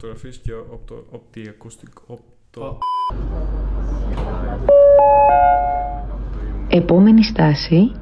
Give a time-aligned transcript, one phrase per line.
[0.00, 2.02] Φωτογραφίες και οπτο, οπτικοακουστικό.
[2.06, 2.78] Οπτο...
[6.68, 7.92] Επόμενη στάση,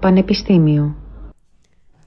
[0.00, 0.96] Πανεπιστήμιο.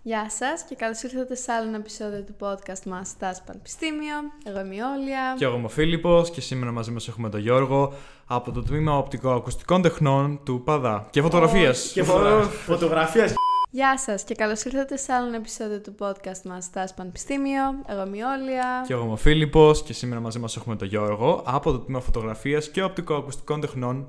[0.04, 4.16] Γεια σας και καλώς ήρθατε σε άλλο ένα επεισόδιο του podcast μας Στάση Πανεπιστήμιο.
[4.46, 5.36] Εγώ είμαι η Όλια.
[5.38, 7.94] Και εγώ είμαι ο Φίλιππος και σήμερα μαζί μας έχουμε τον Γιώργο
[8.28, 11.92] από το τμήμα οπτικοακουστικών τεχνών του ΠΑΔΑ και φωτογραφίας.
[11.94, 13.34] Και φω- φωτογραφία.
[13.76, 17.62] Γεια σας και καλώς ήρθατε σε άλλο ένα επεισόδιο του podcast μας Στάση Πανεπιστήμιο.
[17.88, 18.84] Εγώ είμαι η Όλια.
[18.88, 22.00] Και εγώ είμαι ο Φίλιππος και σήμερα μαζί μας έχουμε τον Γιώργο από το τμήμα
[22.00, 24.08] φωτογραφίας και οπτικοακουστικών τεχνών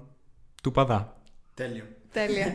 [0.62, 1.16] του ΠΑΔΑ.
[1.54, 1.84] Τέλειο.
[2.12, 2.52] Τέλεια.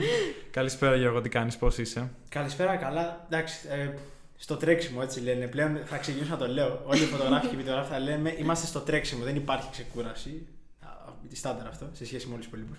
[0.50, 3.26] Καλησπέρα Γιώργο, τι κάνεις, πώς είσαι; Καλησπέρα, καλά.
[3.30, 3.90] Εντάξει, ε,
[4.36, 5.46] στο τρέξιμο έτσι λένε.
[5.46, 6.82] Πλέον θα ξεκινήσω να το λέω.
[6.86, 9.24] Όλοι οι φωτογράφοι και οι βιντεογράφοι θα λένε είμαστε στο τρέξιμο.
[9.24, 10.46] Δεν υπάρχει ξεκούραση.
[10.80, 10.88] Α,
[11.28, 12.76] Τη στάνταρ αυτό σε σχέση με όλους τους υπολείπου.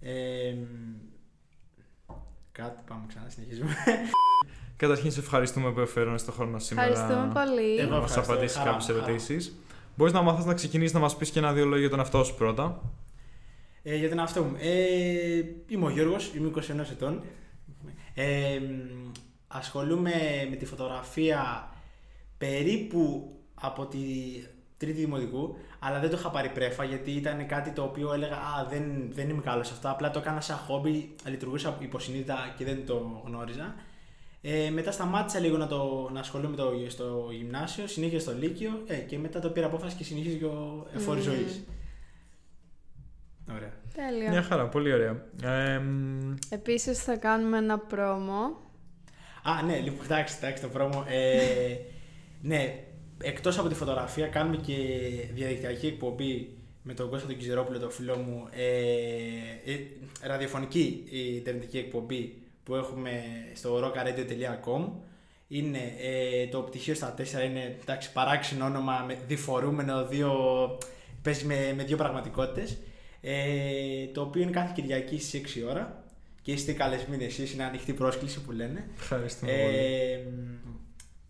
[0.00, 0.54] Ε,
[2.52, 3.74] κάτι, πάμε ξανά, συνεχίζουμε.
[4.76, 6.88] Καταρχήν σε ευχαριστούμε που εφέρονες στον χρόνο σήμερα.
[6.88, 7.76] Ευχαριστούμε πολύ.
[7.78, 8.32] Εγώ να μας ευχαριστώ.
[8.32, 9.08] απαντήσεις Χαρά κάποιες μου, χαρά μου.
[9.08, 9.56] ερωτήσεις.
[9.96, 12.34] Μπορείς να μάθεις να ξεκινήσεις να μας πεις και ένα-δύο λόγια για τον εαυτό σου
[12.34, 12.82] πρώτα.
[13.82, 14.56] Ε, για τον εαυτό μου.
[14.60, 17.22] Ε, είμαι ο Γιώργος, είμαι 21 ετών.
[18.14, 19.10] Ε, μ,
[19.48, 21.70] ασχολούμαι με τη φωτογραφία
[22.38, 23.98] περίπου από τη
[24.76, 28.66] τρίτη δημοτικού, αλλά δεν το είχα πάρει πρέφα γιατί ήταν κάτι το οποίο έλεγα «Α,
[28.70, 32.86] δεν, δεν είμαι καλός σε αυτό, απλά το έκανα σαν χόμπι, λειτουργούσα υποσυνείδητα και δεν
[32.86, 33.74] το γνώριζα».
[34.44, 38.82] Ε, μετά σταμάτησα λίγο να, το, να ασχολούμαι με το, στο γυμνάσιο, συνέχισα στο Λύκειο
[38.86, 41.34] ε, και μετά το πήρα απόφαση και συνεχίζω και ο εφόρης Μμμ.
[41.34, 41.64] ζωής.
[43.50, 43.72] Ωραία.
[43.94, 44.30] Τέλεια.
[44.30, 45.24] Μια χαρά, πολύ ωραία.
[45.42, 48.60] Ε, μ, Επίσης θα κάνουμε ένα πρόμο.
[49.42, 51.04] Α, ναι, λοιπόν, εντάξει, εντάξει, το πρόμο.
[51.08, 51.76] Ε,
[52.42, 52.84] ναι,
[53.22, 54.74] εκτός από τη φωτογραφία κάνουμε και
[55.34, 59.78] διαδικτυακή εκπομπή με τον Κώστα τον Κιζερόπουλο, τον φίλο μου, ε, ε,
[60.26, 63.22] ραδιοφωνική η ιντερνετική εκπομπή που έχουμε
[63.54, 64.88] στο rockaradio.com.
[65.48, 70.32] Είναι ε, το πτυχίο στα 4 είναι εντάξει, παράξενο όνομα, με, διφορούμενο, δύο,
[71.22, 72.78] παίζει με, με δύο πραγματικότητες.
[73.20, 76.04] Ε, το οποίο είναι κάθε Κυριακή στις 6 ώρα
[76.42, 78.88] και είστε καλεσμένοι εσείς, είναι ανοιχτή πρόσκληση που λένε.
[78.98, 79.80] ευχαριστούμε πολύ.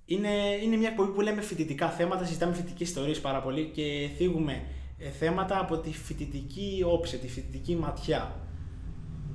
[0.06, 0.28] Ε, είναι,
[0.62, 4.62] είναι μια εκπομπή που λέμε φοιτητικά θέματα, συζητάμε φοιτητικές ιστορίες πάρα πολύ και θίγουμε
[4.98, 8.40] ε, θέματα από τη φοιτητική όψη, τη φοιτητική ματιά.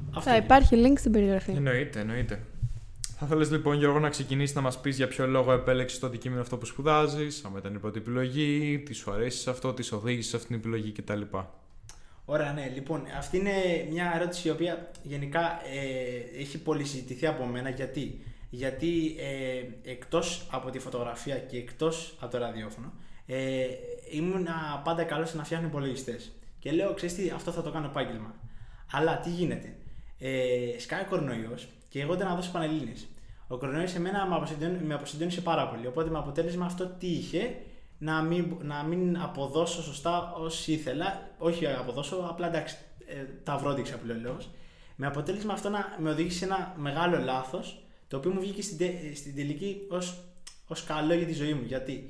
[0.09, 0.45] Αυτό Θα είναι.
[0.45, 1.51] υπάρχει link στην περιγραφή.
[1.51, 2.41] Εννοείται, εννοείται.
[3.19, 6.41] Θα θέλεις λοιπόν Γιώργο να ξεκινήσεις να μας πεις για ποιο λόγο επέλεξες το αντικείμενο
[6.41, 9.95] αυτό που σπουδάζεις, αν ήταν η πρώτη επιλογή, τι σου αρέσει σε αυτό, τι σε
[9.95, 11.21] οδήγησε σε αυτήν την επιλογή κτλ.
[12.25, 12.71] Ωραία, ναι.
[12.73, 13.51] Λοιπόν, αυτή είναι
[13.91, 17.69] μια ερώτηση η οποία γενικά ε, έχει πολύ συζητηθεί από μένα.
[17.69, 22.93] Γιατί, Γιατί ε, εκτός από τη φωτογραφία και εκτός από το ραδιόφωνο,
[23.25, 23.65] ε,
[24.11, 24.47] ήμουν
[24.83, 26.31] πάντα καλός στο να φτιάχνω υπολογιστές.
[26.59, 28.35] Και λέω, ξέρεις τι, αυτό θα το κάνω επάγγελμα.
[28.91, 29.75] Αλλά τι γίνεται.
[30.19, 33.07] Ε, σκάει ο κορονοϊός και εγώ δεν να δώσω πανελλήνες.
[33.47, 35.87] Ο κορονοϊός εμένα με αποσυντόνι- με αποσυντόνισε πάρα πολύ.
[35.87, 37.55] Οπότε με αποτέλεσμα αυτό τι είχε,
[37.97, 41.29] να μην, να μην αποδώσω σωστά όσοι ήθελα.
[41.37, 44.49] Όχι αποδώσω, απλά εντάξει, ε, τα βρόντιξα που λέει ο λόγος.
[44.95, 48.77] Με αποτέλεσμα αυτό να με οδήγησε σε ένα μεγάλο λάθος, το οποίο μου βγήκε στην,
[48.77, 50.23] τε- στην τελική ως,
[50.67, 51.63] ως καλό για τη ζωή μου.
[51.65, 52.09] Γιατί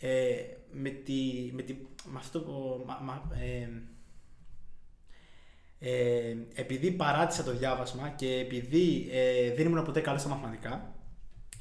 [0.00, 0.34] ε,
[0.72, 2.84] με, τη, με, τη, με αυτό που...
[2.86, 3.68] Μα, μα, ε,
[5.82, 10.94] ε, επειδή παράτησα το διάβασμα και επειδή ε, δεν ήμουν ποτέ καλός στα μαθηματικά,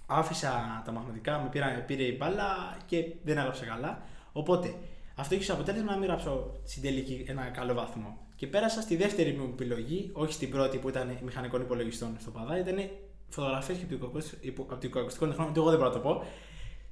[0.06, 4.03] άφησα τα μαθηματικά, με πήρα, πήρε η μπάλα και δεν έγραψα καλά.
[4.31, 4.75] Οπότε
[5.16, 8.18] αυτό έχει ως αποτέλεσμα να μην γράψω στην τελική ένα καλό βαθμό.
[8.36, 12.59] Και πέρασα στη δεύτερη μου επιλογή, όχι στην πρώτη που ήταν μηχανικών υπολογιστών στο Παδά,
[12.59, 12.90] ήταν
[13.30, 16.24] φωτογραφίες και οπτικοακουστικών τεχνών, ότι εγώ δεν μπορώ να το πω,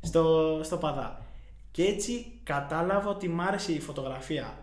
[0.02, 1.26] στο, στο Παδά.
[1.72, 4.58] Και έτσι κατάλαβα ότι μ' άρεσε η φωτογραφία.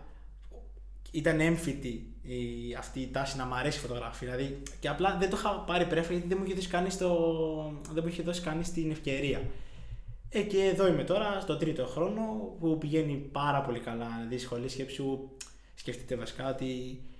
[1.11, 4.35] Ήταν έμφυτη η, αυτή η τάση να μ' αρέσει η φωτογραφία.
[4.35, 6.97] Δηλαδή, και απλά δεν το είχα πάρει πρέφα γιατί δεν μου είχε δώσει κανείς
[7.91, 9.41] δεν μου είχε δώσει κανείς την ευκαιρία.
[10.29, 12.21] Ε, και εδώ είμαι τώρα, στο τρίτο χρόνο,
[12.59, 14.07] που πηγαίνει πάρα πολύ καλά.
[14.15, 15.29] Δηλαδή, σχολή σκέψου,
[15.75, 17.14] σκεφτείτε βασικά ότι δε, ε,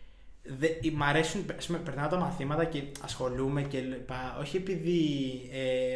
[0.94, 5.00] μ' αρέσουν, ας πούμε, περνάω τα μαθήματα και ασχολούμαι και λοιπά, όχι επειδή
[5.52, 5.94] ε,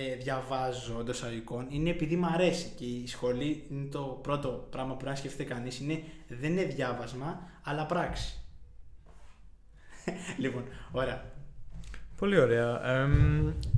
[0.00, 4.94] ε, διαβάζω εντό αγωγικών, είναι επειδή μ' αρέσει και η σχολή είναι το πρώτο πράγμα
[4.94, 8.40] που να σκεφτείτε κανείς, είναι, δεν είναι διάβασμα, αλλά πράξη.
[10.42, 11.30] λοιπόν, ωραία.
[12.16, 12.90] Πολύ ωραία.
[12.90, 13.08] Ε,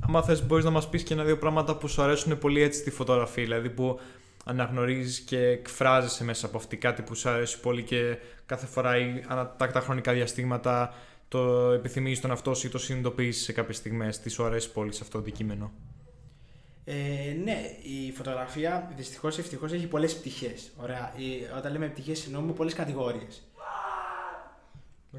[0.07, 2.91] άμα θες μπορείς να μας πεις και ένα-δύο πράγματα που σου αρέσουν πολύ έτσι στη
[2.91, 3.99] φωτογραφία, δηλαδή που
[4.47, 9.23] αναγνωρίζεις και εκφράζεσαι μέσα από αυτή κάτι που σου αρέσει πολύ και κάθε φορά ή
[9.27, 10.93] ανατάκτα χρονικά διαστήματα
[11.27, 14.93] το επιθυμείς τον αυτό σου ή το συνειδητοποιείς σε κάποιες στιγμές, τι σου αρέσει πολύ
[14.93, 15.71] σε αυτό το αντικείμενο;
[16.85, 16.93] Ε,
[17.43, 20.71] ναι, η φωτογραφία δυστυχώς ή ευτυχώς έχει πολλές πτυχές.
[20.77, 21.13] Ωραία.
[21.15, 21.23] Η,
[21.57, 23.43] όταν λέμε πτυχές, εννοούμε πολλές κατηγορίες.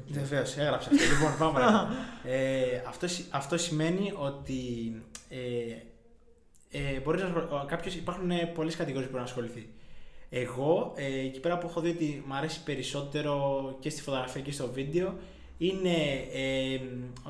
[0.09, 1.03] Βεβαίως, έγραψα αυτό.
[1.03, 1.87] λοιπόν, πάμε.
[2.23, 4.55] ε, αυτό, συ- αυτό σημαίνει ότι
[5.29, 5.37] ε,
[6.95, 9.69] ε, μπορείς να, ασχολ- ο- κάποιος, υπάρχουν ε, πολλές κατηγορίες που μπορεί να ασχοληθεί.
[10.29, 14.51] Εγώ, ε, εκεί πέρα που έχω δει ότι μου αρέσει περισσότερο και στη φωτογραφία και
[14.51, 15.13] στο βίντεο,
[15.57, 15.95] είναι
[16.33, 16.75] ε,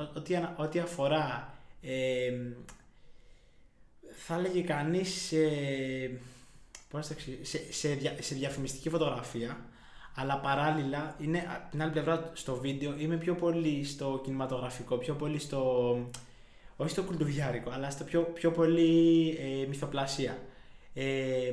[0.00, 2.32] ο- ό,τι, ανα- ό,τι αφορά, ε,
[4.26, 6.20] θα έλεγε κανείς, ε,
[6.90, 9.60] πώς θα το εξηγήσω, σε, σε, δια- σε διαφημιστική φωτογραφία,
[10.14, 15.14] αλλά παράλληλα είναι απ' την άλλη πλευρά στο βίντεο είμαι πιο πολύ στο κινηματογραφικό, πιο
[15.14, 15.96] πολύ στο,
[16.80, 20.38] όχι στο κουλτουριάρικο, αλλά στο πιο, πιο πολύ ε, μυθοπλασία.
[20.94, 21.04] Ε,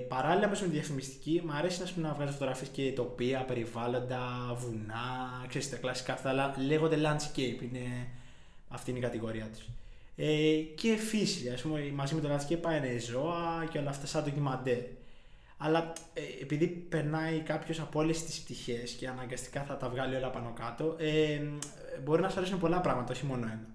[0.07, 5.45] παράλληλα με τη διαφημιστική, μου αρέσει να, πούμε, να βγάζω φωτογραφίες και τοπία, περιβάλλοντα, βουνά,
[5.47, 8.07] ξέρεις τα κλασικά αυτά, αλλά λέγονται landscape, είναι,
[8.69, 9.67] αυτή είναι η κατηγορία τους.
[10.15, 14.23] Ε, και φύση, ας πούμε, μαζί με το landscape πάνε ζώα και όλα αυτά σαν
[14.23, 14.83] ντοκιμαντέρ.
[15.57, 20.29] Αλλά ε, επειδή περνάει κάποιος από όλες τις πτυχές και αναγκαστικά θα τα βγάλει όλα
[20.29, 21.41] πάνω κάτω, ε,
[22.03, 23.74] μπορεί να σου αρέσουν πολλά πράγματα, όχι μόνο ένα.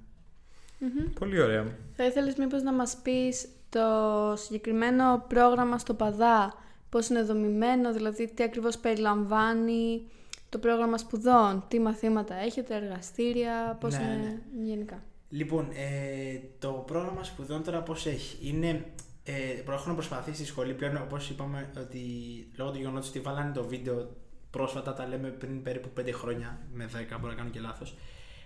[0.80, 1.12] Μμμ.
[1.18, 1.66] Πολύ ωραία.
[1.92, 3.80] Θα ήθελες μήπως να μας πεις το
[4.36, 6.54] συγκεκριμένο πρόγραμμα στο ΠΑΔΑ,
[6.88, 10.02] πώς είναι δομημένο, δηλαδή τι ακριβώς περιλαμβάνει
[10.48, 17.24] το πρόγραμμα σπουδών, τι μαθήματα έχετε, εργαστήρια, πώς Ναι, είναι γενικά; Λοιπόν, ε, το πρόγραμμα
[17.24, 18.84] σπουδών τώρα πώς έχει; Είναι,
[19.24, 22.00] ε, έχουν προσπαθήσει στη σχολή πλέον, όπως είπαμε, ότι
[22.56, 24.16] λόγω του γεγονότος ότι βάλανε το βίντεο
[24.50, 27.94] πρόσφατα, τα λέμε πριν περίπου 5 χρόνια, με 10, μπορεί να κάνω και λάθος,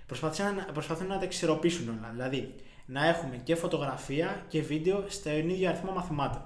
[0.07, 2.11] προσπαθήσαν, να- προσπαθούν να τα εξισορροπήσουν όλα.
[2.13, 2.55] Δηλαδή,
[2.87, 6.43] να έχουμε και φωτογραφία και βίντεο στο ίδιο αριθμό μαθημάτων.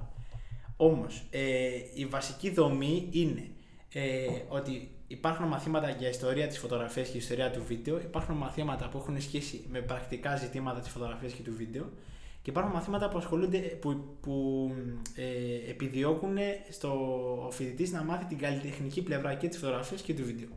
[0.77, 3.51] Όμως, ε, η βασική δομή είναι
[3.93, 8.99] ε, ότι υπάρχουν μαθήματα για ιστορία της φωτογραφίας και ιστορία του βίντεο, υπάρχουν μαθήματα που
[8.99, 11.91] έχουν σχέση με πρακτικά ζητήματα της φωτογραφίας και του βίντεο
[12.43, 14.71] και υπάρχουν μαθήματα που ασχολούνται, που, που
[15.15, 16.37] ε, επιδιώκουν
[16.71, 16.91] στο
[17.47, 20.49] ο φοιτητής να μάθει την καλλιτεχνική πλευρά και της φωτογραφίας και του βίντεο.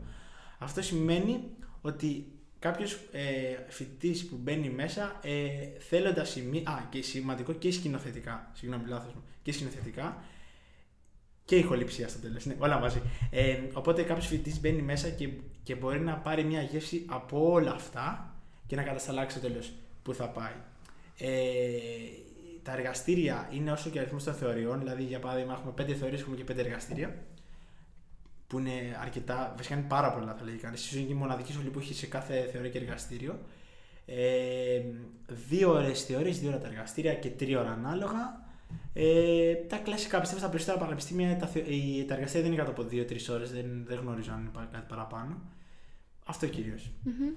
[0.58, 1.40] Αυτό σημαίνει
[1.80, 2.26] ότι
[2.62, 3.22] κάποιος ε,
[3.68, 5.48] φοιτητής που μπαίνει μέσα ε,
[5.78, 6.62] θέλοντα σημεία.
[6.70, 8.50] Α, και σημαντικό και σκηνοθετικά.
[8.52, 9.22] Συγγνώμη, λάθος μου.
[9.42, 10.22] Και σκηνοθετικά
[11.44, 12.46] και ηχοληψία στο τέλος.
[12.46, 13.02] Ναι, όλα μαζί.
[13.30, 15.28] Ε, οπότε κάποιος φοιτητής μπαίνει μέσα και,
[15.62, 18.34] και μπορεί να πάρει μια γεύση από όλα αυτά
[18.66, 19.72] και να κατασταλάξει στο τέλος
[20.02, 20.54] που θα πάει.
[21.18, 21.30] Ε,
[22.62, 24.78] τα εργαστήρια είναι όσο και ο αριθμός των θεωριών.
[24.78, 27.14] Δηλαδή, για παράδειγμα, έχουμε πέντε θεωρίες, έχουμε και πέντε εργαστήρια.
[28.52, 30.76] Που είναι αρκετά, βασικά είναι πάρα πολλά, θα λέγει κανεί.
[30.76, 33.38] σω είναι και η μοναδική σχολή που έχει σε κάθε θεωρία και εργαστήριο.
[34.06, 34.80] Ε,
[35.48, 38.40] δύο ώρες θεωρίες, δύο ώρα τα εργαστήρια και τρία ώρα ανάλογα.
[38.92, 42.70] Ε, τα κλασικά πιστεύω στα περισσότερα πανεπιστήμια τα, θε- η- τα εργαστήρια δεν είναι κάτω
[42.82, 45.40] από 2-3 ώρες, δεν, δεν γνωρίζω αν υπάρχει κάτι παραπάνω.
[46.24, 46.90] Αυτό κυρίως.
[47.02, 47.30] Μμμ.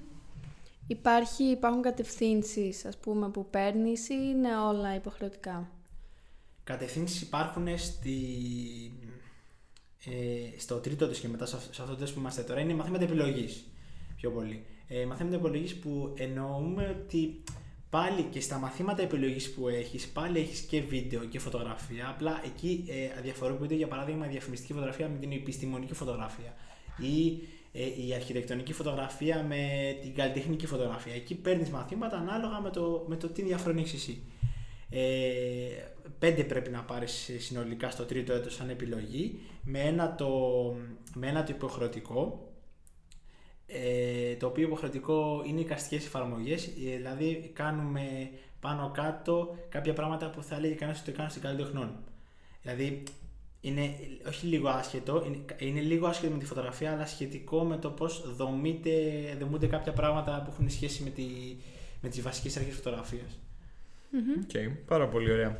[0.88, 5.70] Υπάρχει, υπάρχουν κατευθύνσεις, ας πούμε, που παίρνεις ή είναι όλα υποχρεωτικά;
[6.64, 8.18] Κατευθύνσεις υπάρχουν στη,
[10.06, 12.74] ε, στο τρίτο της και μετά σε, αυ- σε αυτό το που είμαστε τώρα είναι
[12.74, 13.64] μαθήματα επιλογής.
[14.16, 14.64] Πιο πολύ.
[14.88, 17.44] Ε, μαθήματα επιλογής που εννοούμε ότι
[17.90, 22.10] πάλι και στα μαθήματα επιλογής που έχεις, πάλι έχεις και βίντεο και φωτογραφία.
[22.10, 26.54] Απλά εκεί ε, διαφοροποιούνται για παράδειγμα η διαφημιστική φωτογραφία με την επιστημονική φωτογραφία
[26.98, 27.40] ή
[27.72, 31.14] ε, η αρχιτεκτονική φωτογραφία με την καλλιτεχνική φωτογραφία.
[31.14, 34.22] Εκεί παίρνεις μαθήματα ανάλογα με το, με το τι ενδιαφέρον έχεις εσύ.
[34.90, 35.02] Ε,
[36.20, 40.30] πέντε πρέπει να πάρεις συνολικά στο τρίτο έτος σαν επιλογή με ένα το,
[41.16, 42.50] με ένα το υποχρεωτικό
[43.68, 48.30] ε, το οποίο υποχρεωτικό είναι οι καστικές εφαρμογές ε, δηλαδή κάνουμε
[48.60, 51.96] πάνω κάτω κάποια πράγματα που θα έλεγε κανένας ότι το κάνω στην καλή τεχνών
[52.62, 53.04] δηλαδή
[53.62, 53.96] είναι
[54.28, 58.36] όχι λίγο άσχετο, είναι, είναι λίγο άσχετο με τη φωτογραφία αλλά σχετικό με το πώς
[58.36, 58.92] δομείται,
[59.40, 61.24] δομούνται κάποια πράγματα που έχουν σχέση με, τη,
[62.02, 63.40] με τις βασικές αρχές φωτογραφίας
[64.16, 64.44] Μμμ.
[64.44, 65.60] Οκ, πάρα πολύ ωραία.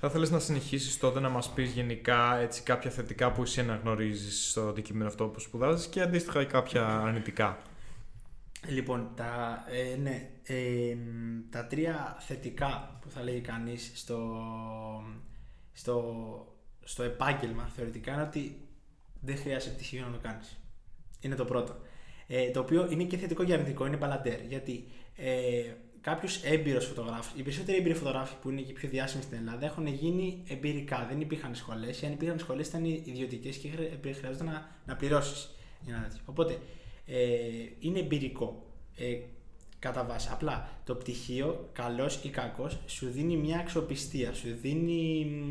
[0.00, 4.50] Θα ήθελες να συνεχίσεις τότε να μας πεις γενικά έτσι, κάποια θετικά που εσύ αναγνωρίζεις
[4.50, 7.58] στο αντικείμενο αυτό που σπουδάζεις και αντίστοιχα κάποια αρνητικά;
[8.68, 14.42] Λοιπόν, τα, ε, ναι, ε, μ, τα τρία θετικά που θα λέει κανείς στο,
[15.72, 16.04] στο,
[16.84, 18.68] στο επάγγελμα θεωρητικά είναι ότι
[19.20, 20.60] δεν χρειάζεται πτυχίο να το κάνεις.
[21.20, 21.76] Είναι το πρώτο.
[22.26, 24.40] Ε, το οποίο είναι και θετικό και αρνητικό, είναι μπαλαντέρ.
[24.40, 24.84] Γιατί
[25.16, 25.72] ε,
[26.08, 29.86] κάποιος έμπειρος φωτογράφος, οι περισσότεροι έμπειροι φωτογράφοι που είναι και πιο διάσημοι στην Ελλάδα έχουν
[29.86, 31.06] γίνει εμπειρικά.
[31.08, 32.02] Δεν υπήρχαν σχολές.
[32.02, 35.50] ή Αν υπήρχαν σχολές ήταν ιδιωτικές και χρε- χρειάζεται να, να πληρώσεις
[35.84, 36.20] για ένα τέτοιο.
[36.24, 36.58] Οπότε
[37.06, 37.16] ε,
[37.78, 38.66] είναι εμπειρικό.
[38.96, 39.16] Ε,
[39.78, 40.28] κατά βάση.
[40.32, 44.32] Απλά το πτυχίο, καλός ή κακός, σου δίνει μια αξιοπιστία.
[44.34, 45.24] Σου δίνει.
[45.24, 45.50] μ,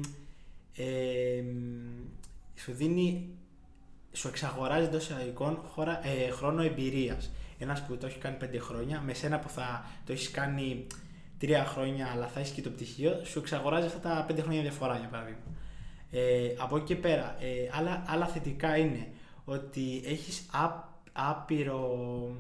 [0.79, 3.29] Ε, μ, σου δίνει
[4.11, 7.31] σου εξαγοράζει εντός εισαγωγικών χώρα- ε, χρόνο εμπειρίας.
[7.57, 10.87] Ένας που το έχει κάνει 5 χρόνια, με σένα που θα το έχεις κάνει
[11.41, 14.97] 3 χρόνια, αλλά θα έχεις και το πτυχίο, σου εξαγοράζει αυτά τα 5 χρόνια διαφορά,
[14.97, 15.39] για παράδειγμα.
[16.11, 19.07] Ε, από εκεί και πέρα, ε, άλλα, άλλα θετικά είναι
[19.45, 20.45] ότι έχεις
[21.11, 21.99] άπειρο.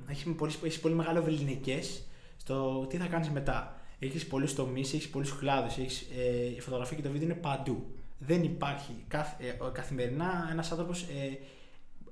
[0.09, 2.03] Έχεις πολύ, έχεις πολύ μεγάλο βεληνικές
[2.37, 3.81] στο τι θα κάνεις μετά.
[3.99, 5.77] Έχεις πολλούς τομείς, έχεις πολλούς κλάδους.
[5.77, 7.85] Ε, η φωτογραφία και το βίντεο είναι παντού.
[8.19, 9.03] Δεν υπάρχει.
[9.07, 11.05] Καθ, ε, καθημερινά ένας άνθρωπος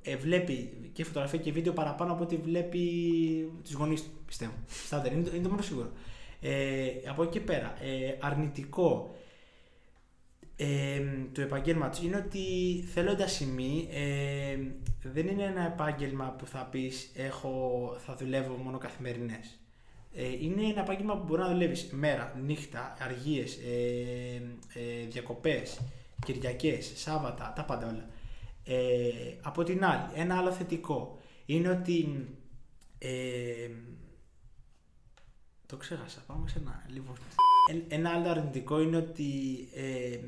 [0.05, 2.81] ε, ε, βλέπει και φωτογραφία και βίντεο παραπάνω από ό,τι βλέπει
[3.63, 4.53] τους γονείς του, πιστεύω.
[4.85, 5.91] Στάντερ, είναι, το- είναι το μόνο σίγουρο.
[6.41, 9.15] Ε, από εκεί και πέρα, ε, αρνητικό
[10.57, 12.39] ε, τους επαγγέλματος είναι ότι
[12.93, 14.57] θέλοντας σημεί ε,
[15.01, 19.59] δεν είναι ένα επάγγελμα που θα πεις έχω, θα δουλεύω μόνο καθημερινές.
[20.15, 24.35] Ε, είναι ένα επάγγελμα που μπορεί να δουλεύεις μέρα, νύχτα, αργίες, ε,
[24.79, 25.79] ε, διακοπές,
[26.25, 28.09] Κυριακές, Σάββατα, τα πάντα όλα.
[28.65, 29.09] Ε,
[29.41, 32.27] από την άλλη, ένα άλλο θετικό είναι ότι
[32.97, 33.69] ε,
[35.65, 37.15] το ξέχασα, πάμε σε ένα λοιπόν.
[37.71, 39.31] Ε, Ένα άλλο αρνητικό είναι ότι
[39.75, 40.19] ε,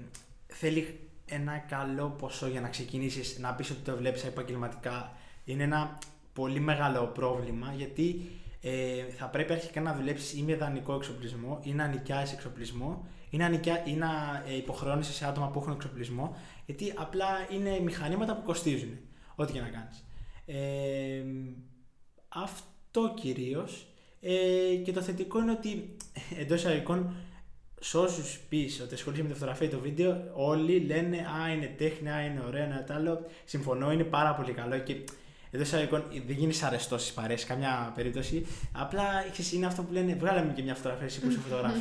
[0.48, 5.17] θέλει ένα καλό ποσό για να ξεκινήσεις να πεις ότι το βλέπεις επαγγελματικά.
[5.46, 5.98] Είναι ένα
[6.34, 8.22] πολύ μεγάλο πρόβλημα γιατί
[8.62, 13.39] ε, θα πρέπει αρχικά να δουλέψεις ή με δανεικό εξοπλισμό ή να νοικιάσεις εξοπλισμό ή
[13.39, 18.36] να, νοικιά, ή να ε, υποχρεώνεσαι σε άτομα που έχουν εξοπλισμό γιατί απλά είναι μηχανήματα
[18.36, 18.98] που κοστίζουν
[19.36, 20.03] ό,τι και να κάνεις.
[20.46, 21.24] Ε,
[22.27, 23.88] αυτό κυρίως
[24.22, 25.96] ε, και το θετικό είναι ότι
[26.39, 27.13] εντός εισαγωγικών
[27.79, 31.75] σε όσους πεις ότι ασχολείσαι με τη φωτογραφία ή το βίντεο, όλοι λένε Α, είναι
[31.77, 33.25] τέχνη, Α, είναι ωραίο, ένα τ' άλλο.
[33.46, 34.96] Συμφωνώ, είναι πάρα πολύ καλό και
[35.58, 38.46] εντό εισαγωγικών δεν γίνεις αρεστός στις παρέ, καμιά περίπτωση.
[38.72, 41.76] Απλά ξέρεις, είναι αυτό που λένε Βγάλε μου και μια φωτογραφία εσύ που είσαι φωτογράφο.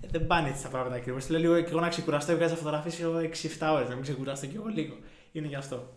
[0.00, 1.28] ε, δεν πάνε έτσι τα πράγματα ακριβώς.
[1.28, 3.00] Λέω λίγο και εγώ να ξεκουραστώ, βγάζω φωτογραφίες
[3.58, 4.96] 6-7 ώρες, να μην ξεκουραστώ κι εγώ λίγο.
[5.32, 5.92] Είναι γι' αυτό.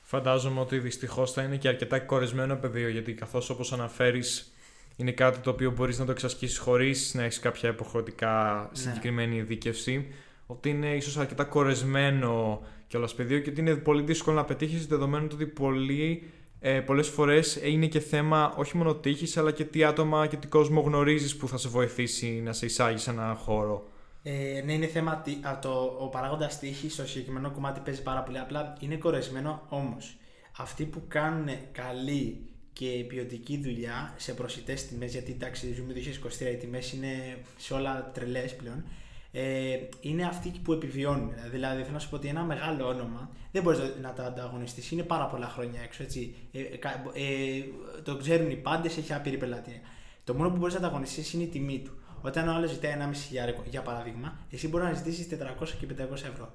[0.00, 4.52] Φαντάζομαι ότι δυστυχώς θα είναι και αρκετά κορεσμένο πεδίο γιατί καθώς όπως αναφέρεις
[4.96, 8.78] είναι κάτι το οποίο μπορείς να το εξασκήσεις χωρίς να έχεις κάποια υποχρεωτικά Ναι.
[8.80, 10.14] συγκεκριμένη ειδίκευση.
[10.46, 15.26] Ότι είναι ίσως αρκετά κορεσμένο κιόλας πεδίο και ότι είναι πολύ δύσκολο να πετύχεις δεδομένου
[15.26, 16.22] του ότι πολλοί,
[16.60, 20.46] ε, πολλές φορές είναι και θέμα όχι μόνο τύχης αλλά και τι άτομα και τι
[20.46, 23.88] κόσμο γνωρίζεις που θα σε βοηθήσει να σε εισάγεις σε έναν χώρο.
[24.22, 25.16] Ε, ναι, είναι θέμα.
[25.16, 28.38] τι- α, το, ο παράγοντας τύχης στο συγκεκριμένο κομμάτι παίζει πάρα πολύ.
[28.38, 30.16] Απλά είναι κορεσμένο όμως.
[30.56, 32.40] Αυτοί που κάνουν καλή
[32.72, 38.10] και ποιοτική δουλειά σε προσιτές τιμές, γιατί εντάξει, ζούμε 2023, οι τιμές είναι σε όλα
[38.14, 38.84] τρελές πλέον.
[39.32, 41.32] Ε, είναι αυτοί που επιβιώνουν.
[41.50, 44.90] Δηλαδή, θέλω να σου πω ότι ένα μεγάλο όνομα δεν μπορείς να το ανταγωνιστείς.
[44.90, 46.02] Είναι πάρα πολλά χρόνια έξω.
[46.02, 46.34] Έτσι.
[46.52, 47.62] Ε, κα- ε,
[48.02, 49.80] το ξέρουν οι πάντες, έχει άπειρη πελατεία.
[50.24, 51.92] Το μόνο που μπορείς να ανταγωνιστείς είναι η τιμή του.
[52.22, 56.12] Όταν ο άλλος ζητάει 1,5 χιλιάρικο, για παράδειγμα, εσύ μπορείς να ζητήσεις 400 και 500
[56.12, 56.52] ευρώ.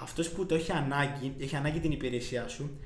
[0.00, 2.78] Αυτός που το έχει ανάγκη, έχει ανάγκη την υπηρεσία σου,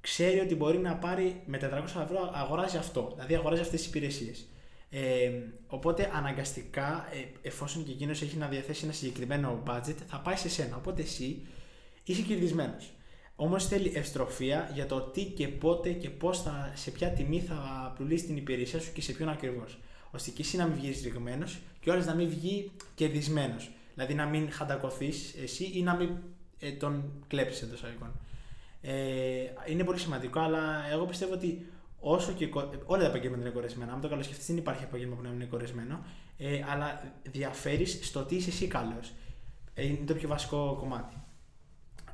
[0.00, 3.10] ξέρει ότι μπορεί να πάρει με 400 ευρώ, αγοράζει αυτό.
[3.14, 4.46] Δηλαδή αγοράζει αυτές τις υπηρεσίες.
[4.90, 5.30] Ε,
[5.66, 10.48] οπότε αναγκαστικά, ε, εφόσον και εκείνος έχει να διαθέσει ένα συγκεκριμένο budget, θα πάει σε
[10.48, 10.76] σένα.
[10.76, 11.46] Οπότε εσύ
[12.04, 12.92] είσαι κερδισμένος.
[13.36, 17.92] Όμως θέλει ευστροφία για το τι και πότε και πώς θα, σε ποια τιμή θα
[17.96, 19.78] πουλήσει την υπηρεσία σου και σε ποιον ακριβώς.
[20.10, 23.70] ώστε και εσύ να μην βγεις ρηγμένος και ο άλλος να μην βγει κερδισμένος.
[23.94, 26.10] Δηλαδή να μην χαντακωθείς εσύ ή να μην
[26.58, 28.20] ε, τον κλέψεις εντός εισαγωγικών.
[28.80, 28.92] Ε,
[29.66, 31.66] είναι πολύ σημαντικό, αλλά εγώ πιστεύω ότι
[32.00, 32.46] όσο και.
[32.46, 33.92] κο- Όλα τα επαγγέλματα είναι κορεσμένα.
[33.92, 36.04] Αν το καλοσκεφτεί, δεν υπάρχει επάγγελμα που να μην είναι κορεσμένο.
[36.38, 39.12] Ε, αλλά διαφέρεις στο τι είσαι εσύ καλός.
[39.74, 41.14] Ε, είναι το πιο βασικό κομμάτι.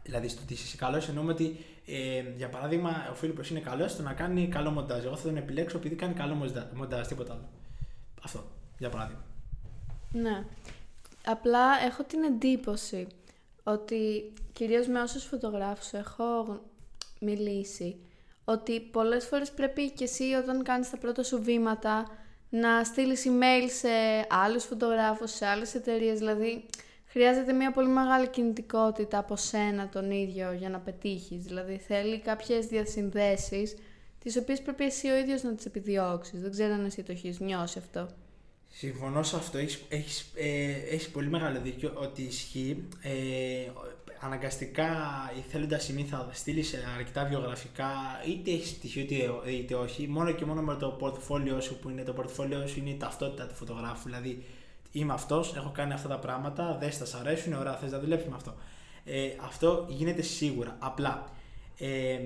[0.02, 3.90] Δηλαδή, στο τι είσαι εσύ καλός, εννοούμε ότι ε, για παράδειγμα ο Φίλιππος είναι καλός
[3.93, 5.05] στο να κάνει καλό μοντάζ.
[5.05, 7.49] Εγώ θα τον επιλέξω επειδή κάνει καλό μοντάζ, μοντάζ τίποτα άλλο.
[8.25, 8.45] Αυτό,
[8.78, 9.23] για παράδειγμα.
[10.12, 10.45] Ναι.
[11.26, 13.07] Απλά έχω την εντύπωση
[13.62, 16.61] ότι κυρίως με όσους φωτογράφους έχω γ-
[17.21, 17.97] μιλήσει
[18.49, 22.11] ότι πολλές φορές πρέπει και εσύ όταν κάνεις τα πρώτα σου βήματα
[22.49, 23.88] να στείλεις email σε
[24.29, 26.65] άλλους φωτογράφους, σε άλλες εταιρείες, δηλαδή
[27.07, 32.67] χρειάζεται μια πολύ μεγάλη κινητικότητα από σένα τον ίδιο για να πετύχεις, δηλαδή θέλει κάποιες
[32.67, 33.76] διασυνδέσεις
[34.19, 37.41] τις οποίες πρέπει εσύ ο ίδιος να τις επιδιώξεις, δεν ξέρω αν εσύ το έχεις
[37.41, 38.09] νιώσει αυτό.
[38.69, 39.59] Συμφωνώ σε αυτό.
[39.59, 42.88] Έχεις, έχεις, ε, έχεις πολύ μεγάλο δίκιο ότι ισχύει.
[43.03, 43.71] Ε,
[44.21, 44.87] αναγκαστικά
[45.39, 47.89] η θέλοντας σημεία θα στείλεις αρκετά βιογραφικά,
[48.29, 52.03] είτε έχεις στοιχείο είτε, είτε όχι, μόνο και μόνο με το πορτφόλιό σου που είναι
[52.03, 54.05] το πορτφόλιό σου είναι η ταυτότητα του φωτογράφου.
[54.05, 54.45] Δηλαδή,
[54.93, 58.35] είμαι αυτός, έχω κάνει αυτά τα πράγματα, δεν σα αρέσουν, ωραία, θες να δουλέψεις με
[58.37, 58.55] αυτό.
[59.05, 60.77] Ε, αυτό γίνεται σίγουρα.
[60.79, 61.31] Απλά
[61.79, 62.19] ε,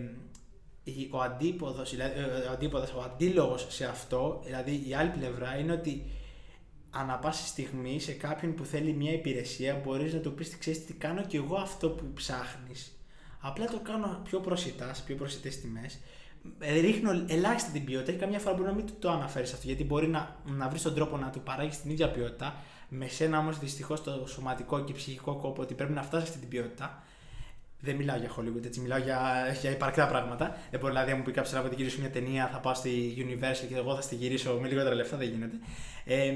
[0.84, 5.58] η- ο αντίποδος, δηλαδή, ε, ο, αντίποδος, ο αντίλογος σε αυτό, δηλαδή η άλλη πλευρά
[5.58, 6.04] είναι ότι
[6.90, 10.92] ανά πάση στιγμή σε κάποιον που θέλει μια υπηρεσία μπορείς να του πεις ξέρεις τι
[10.92, 12.98] κάνω και εγώ αυτό που ψάχνεις
[13.40, 15.98] απλά το κάνω πιο προσιτάς, σε πιο προσιτές τιμές
[16.58, 19.66] Ε, ρίχνω ελάχιστα την ποιότητα και καμιά φορά μπορεί να μην του το αναφέρεις αυτό
[19.66, 22.56] γιατί μπορεί να, να βρεις τον τρόπο να του παράγεις την ίδια ποιότητα
[22.88, 26.48] με σένα όμως δυστυχώς το σωματικό και ψυχικό κόπο ότι πρέπει να φτάσεις αυτή την
[26.48, 27.02] ποιότητα
[27.80, 29.20] δεν μιλάω για Hollywood, έτσι μιλάω για,
[29.60, 30.56] για υπαρκτά πράγματα.
[30.70, 33.14] Δεν μπορεί δηλαδή να μου πει κάποιος να την γυρίσω μια ταινία, θα πάω στη
[33.18, 35.56] Universal και εγώ θα στη γυρίσω με λιγότερα λεφτά, δεν γίνεται.
[36.04, 36.34] Ε,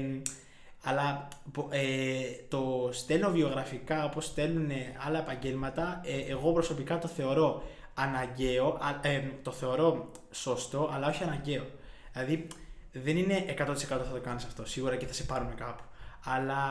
[0.87, 4.69] Αλλά πο- ε, το στέλνω βιογραφικά όπως στέλνουν
[5.07, 7.63] άλλα επαγγέλματα, ε, εγώ προσωπικά το θεωρώ
[7.93, 11.65] αναγκαίο, α- ε, το θεωρώ σωστό, αλλά όχι αναγκαίο.
[12.13, 12.47] Δηλαδή
[12.91, 15.83] δεν είναι 100% θα το κάνεις αυτό, σίγουρα και θα σε πάρουμε κάπου.
[16.23, 16.63] Αλλά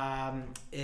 [0.71, 0.81] ε,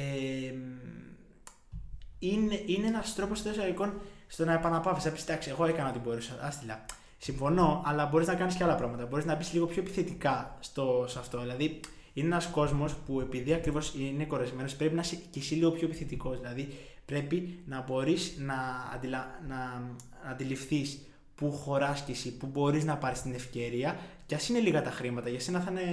[2.18, 5.04] είναι, είναι ένας τρόπος εντό εισαγωγικών στο να επαναπαύεις.
[5.04, 6.32] Να πει εντάξει, εγώ έκανα ό,τι μπορούσα.
[6.40, 6.84] Άστιλα.
[7.18, 9.06] Συμφωνώ, αλλά μπορείς να κάνεις και άλλα πράγματα.
[9.06, 11.40] Μπορείς να μπεις λίγο πιο επιθετικά στο, σε αυτό.
[11.40, 11.80] Δηλαδή,
[12.12, 15.86] είναι ένας κόσμος που επειδή ακριβώς είναι κορεσμένος, πρέπει να είσαι και εσύ λίγο πιο
[15.86, 16.40] επιθετικός.
[16.40, 16.68] Δηλαδή,
[17.04, 18.54] πρέπει να μπορείς να,
[18.94, 19.40] αντιλα...
[19.48, 19.90] να
[20.30, 20.98] αντιληφθείς
[21.34, 23.98] που χωράς κι εσύ, που μπορείς να πάρεις την ευκαιρία.
[24.26, 25.84] Και ας είναι λίγα τα χρήματα, για σένα θα είναι,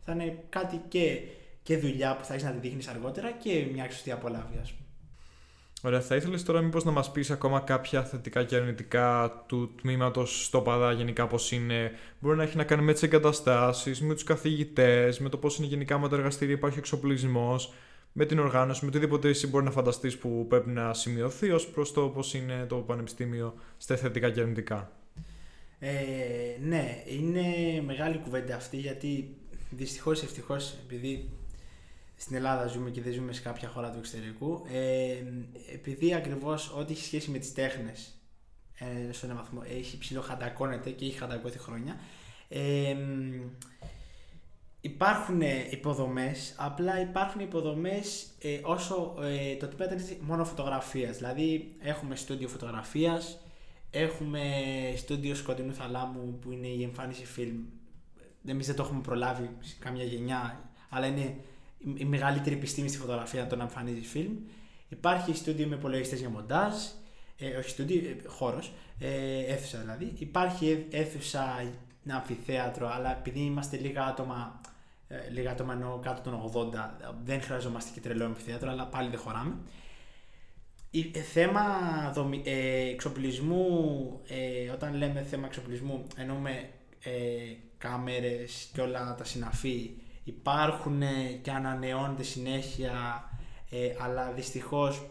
[0.00, 1.20] θα είναι κάτι και,
[1.62, 4.87] και δουλειά που θα έχεις να τη δείχνεις αργότερα και μια σωστή απολαύση, ας πούμε.
[5.82, 10.44] Ωραία, θα ήθελες τώρα μήπως να μας πεις ακόμα κάποια θετικά και αρνητικά του τμήματος
[10.44, 14.24] στο ΠΑΔΑ γενικά πώς είναι; Μπορεί να έχει να κάνει με τις εγκαταστάσεις, με τους
[14.24, 17.72] καθηγητές, με το πώς είναι γενικά με το εργαστήριο, υπάρχει εξοπλισμός,
[18.12, 21.92] με την οργάνωση, με οτιδήποτε εσύ μπορεί να φανταστείς που πρέπει να σημειωθεί ως προς
[21.92, 24.92] το πώς είναι το πανεπιστήμιο στα θετικά και αρνητικά.
[25.78, 25.90] Ε,
[26.60, 27.42] ναι, είναι
[27.86, 29.36] μεγάλη κουβέντα αυτή γιατί
[29.70, 31.28] δυστυχώς ευτυχώς επειδή
[32.18, 35.14] στην Ελλάδα ζούμε και δεν ζούμε σε κάποια χώρα του εξωτερικού ε,
[35.74, 38.14] επειδή ακριβώς ό,τι έχει σχέση με τις τέχνες
[38.78, 42.00] ε, στον ένα βαθμό έχει ψηλοχαντακώνεται και έχει χαντακώθει χρόνια
[42.48, 42.96] ε,
[44.80, 52.16] υπάρχουν υποδομές απλά υπάρχουν υποδομές ε, όσο ε, το τύπο ήταν μόνο φωτογραφίας δηλαδή έχουμε
[52.16, 53.38] στούντιο φωτογραφίας
[53.90, 54.40] Έχουμε
[54.96, 57.64] στούντιο Σκοτεινού Θαλάμου που είναι η εμφάνιση φιλμ.
[58.46, 61.36] Εμείς δεν το έχουμε προλάβει σε καμιά γενιά, αλλά είναι
[61.94, 64.32] η μεγαλύτερη επιστήμη στη φωτογραφία το να εμφανίζει φιλμ.
[64.88, 66.74] Υπάρχει στούντιο με υπολογιστές για μοντάζ,
[67.38, 70.12] ε, όχι στούντιο, ε, χώρος, ε, αίθουσα δηλαδή.
[70.18, 71.72] Υπάρχει αίθουσα,
[72.04, 74.60] ένα αμφιθέατρο, αλλά επειδή είμαστε λίγα άτομα,
[75.08, 79.18] ε, λίγα άτομα εννοώ κάτω των 80, δεν χρειαζόμαστε και τρελό αμφιθέατρο, αλλά πάλι δεν
[79.18, 79.54] χωράμε.
[80.90, 81.62] Ε, θέμα
[82.14, 86.68] δομη, ε, εξοπλισμού, ε, όταν λέμε θέμα εξοπλισμού εννοούμε
[87.02, 87.12] ε,
[87.78, 89.90] κάμερες και όλα τα συναφή
[90.28, 91.02] υπάρχουν
[91.42, 93.22] και ανανεώνται συνέχεια
[93.98, 95.10] αλλά δυστυχώς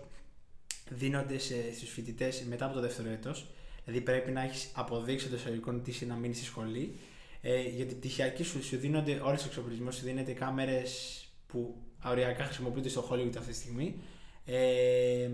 [0.89, 3.47] δίνονται σε, στους φοιτητές μετά από το δεύτερο έτος
[3.85, 6.95] δηλαδή πρέπει να έχεις αποδείξει το εισαγωγικό τι είσαι να μείνεις στη σχολή
[7.41, 12.89] ε, γιατί πτυχιακοί σου, σου δίνονται όλες τους εξοπλισμούς σου δίνεται κάμερες που αοριακά χρησιμοποιούνται
[12.89, 14.01] στο Hollywood αυτή τη στιγμή
[14.49, 15.29] ε,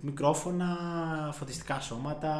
[0.00, 0.76] μικρόφωνα,
[1.32, 2.32] φωτιστικά σώματα,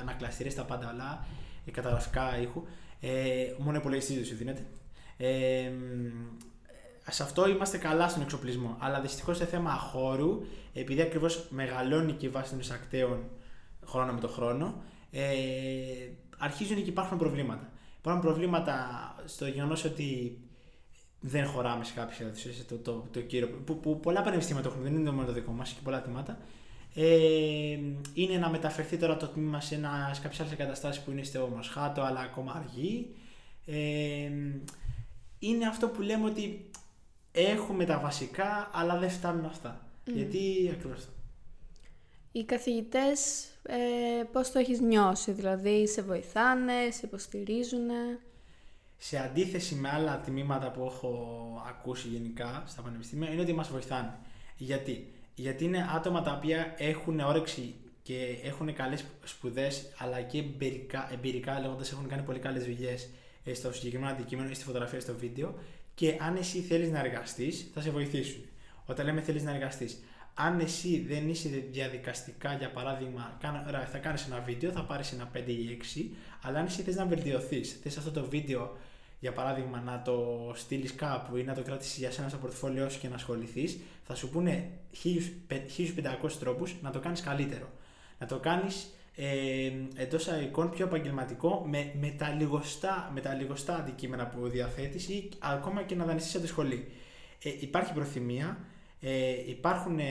[0.00, 1.26] ανακλαστήρες, τα πάντα όλα,
[1.66, 2.62] ε, καταγραφικά ήχου.
[3.00, 4.66] Ε, μόνο υπολογιστή δεν σου δίνεται.
[5.16, 5.70] Ε,
[7.10, 8.76] σε αυτό είμαστε καλά στον εξοπλισμό.
[8.78, 13.24] Αλλά δυστυχώς σε θέμα χώρου, επειδή ακριβώς μεγαλώνει και η βάση των εισακτέων
[13.84, 15.24] χρόνο με το χρόνο, ε,
[16.38, 17.70] αρχίζουν και υπάρχουν προβλήματα.
[17.98, 18.84] Υπάρχουν προβλήματα
[19.24, 20.38] στο γεγονός ότι
[21.20, 22.66] δεν χωράμε σε κάποιες αίθουσες.
[22.66, 25.52] Το, το, το κύριο, που, που, πολλά πανεπιστήμια το έχουν, δεν είναι μόνο το δικό
[25.52, 26.38] μας και πολλά τμήματα.
[26.94, 27.78] Ε,
[28.14, 31.52] είναι να μεταφερθεί τώρα το τμήμα σε, ένα, σε κάποιες άλλες εγκαταστάσεις που είναι στο
[31.56, 33.14] Μοσχάτο, αλλά ακόμα αργεί.
[33.66, 34.30] Ε,
[35.48, 36.70] είναι αυτό που λέμε ότι
[37.32, 39.80] έχουμε τα βασικά, αλλά δεν φτάνουν αυτά.
[40.06, 40.12] Mm.
[40.12, 41.10] Γιατί ακριβώς αυτό.
[42.32, 47.88] Οι καθηγητές ε, πώς το έχεις νιώσει, δηλαδή σε βοηθάνε, σε υποστηρίζουν
[48.98, 54.18] σε αντίθεση με άλλα τμήματα που έχω ακούσει γενικά στα πανεπιστήμια, είναι ότι μας βοηθάνε.
[54.56, 61.08] Γιατί; Γιατί είναι άτομα τα οποία έχουν όρεξη και έχουν καλές σπουδές, αλλά και εμπειρικά,
[61.12, 63.08] εμπειρικά λέγοντας έχουν κάνει πολύ καλές δουλειές
[63.54, 65.54] στο συγκεκριμένο αντικείμενο ή στη φωτογραφία στο βίντεο.
[65.94, 68.44] Και αν εσύ θέλεις να εργαστείς, θα σε βοηθήσουν.
[68.86, 70.02] Όταν λέμε θέλεις να εργαστείς,
[70.34, 73.38] αν εσύ δεν είσαι διαδικαστικά, για παράδειγμα,
[73.90, 76.10] θα κάνεις ένα βίντεο, θα πάρεις ένα 5 ή 6,
[76.42, 78.76] αλλά αν εσύ θες να βελτιωθείς, θες αυτό το βίντεο
[79.20, 83.00] για παράδειγμα, να το στείλεις κάπου ή να το κρατήσεις για σένα στο πορτφόλιό σου
[83.00, 84.70] και να ασχοληθείς, θα σου πούνε
[85.02, 87.70] 1500 τρόπους να το κάνεις καλύτερο.
[88.18, 93.76] Να το κάνεις ε, εντός εικόν πιο επαγγελματικό με, με, τα λιγοστά, με τα λιγοστά
[93.76, 96.88] αντικείμενα που διαθέτεις ή ακόμα και να δανειστείς από τη σχολή.
[97.42, 98.58] Ε, υπάρχει προθυμία,
[99.00, 100.04] ε, υπάρχουν, ε,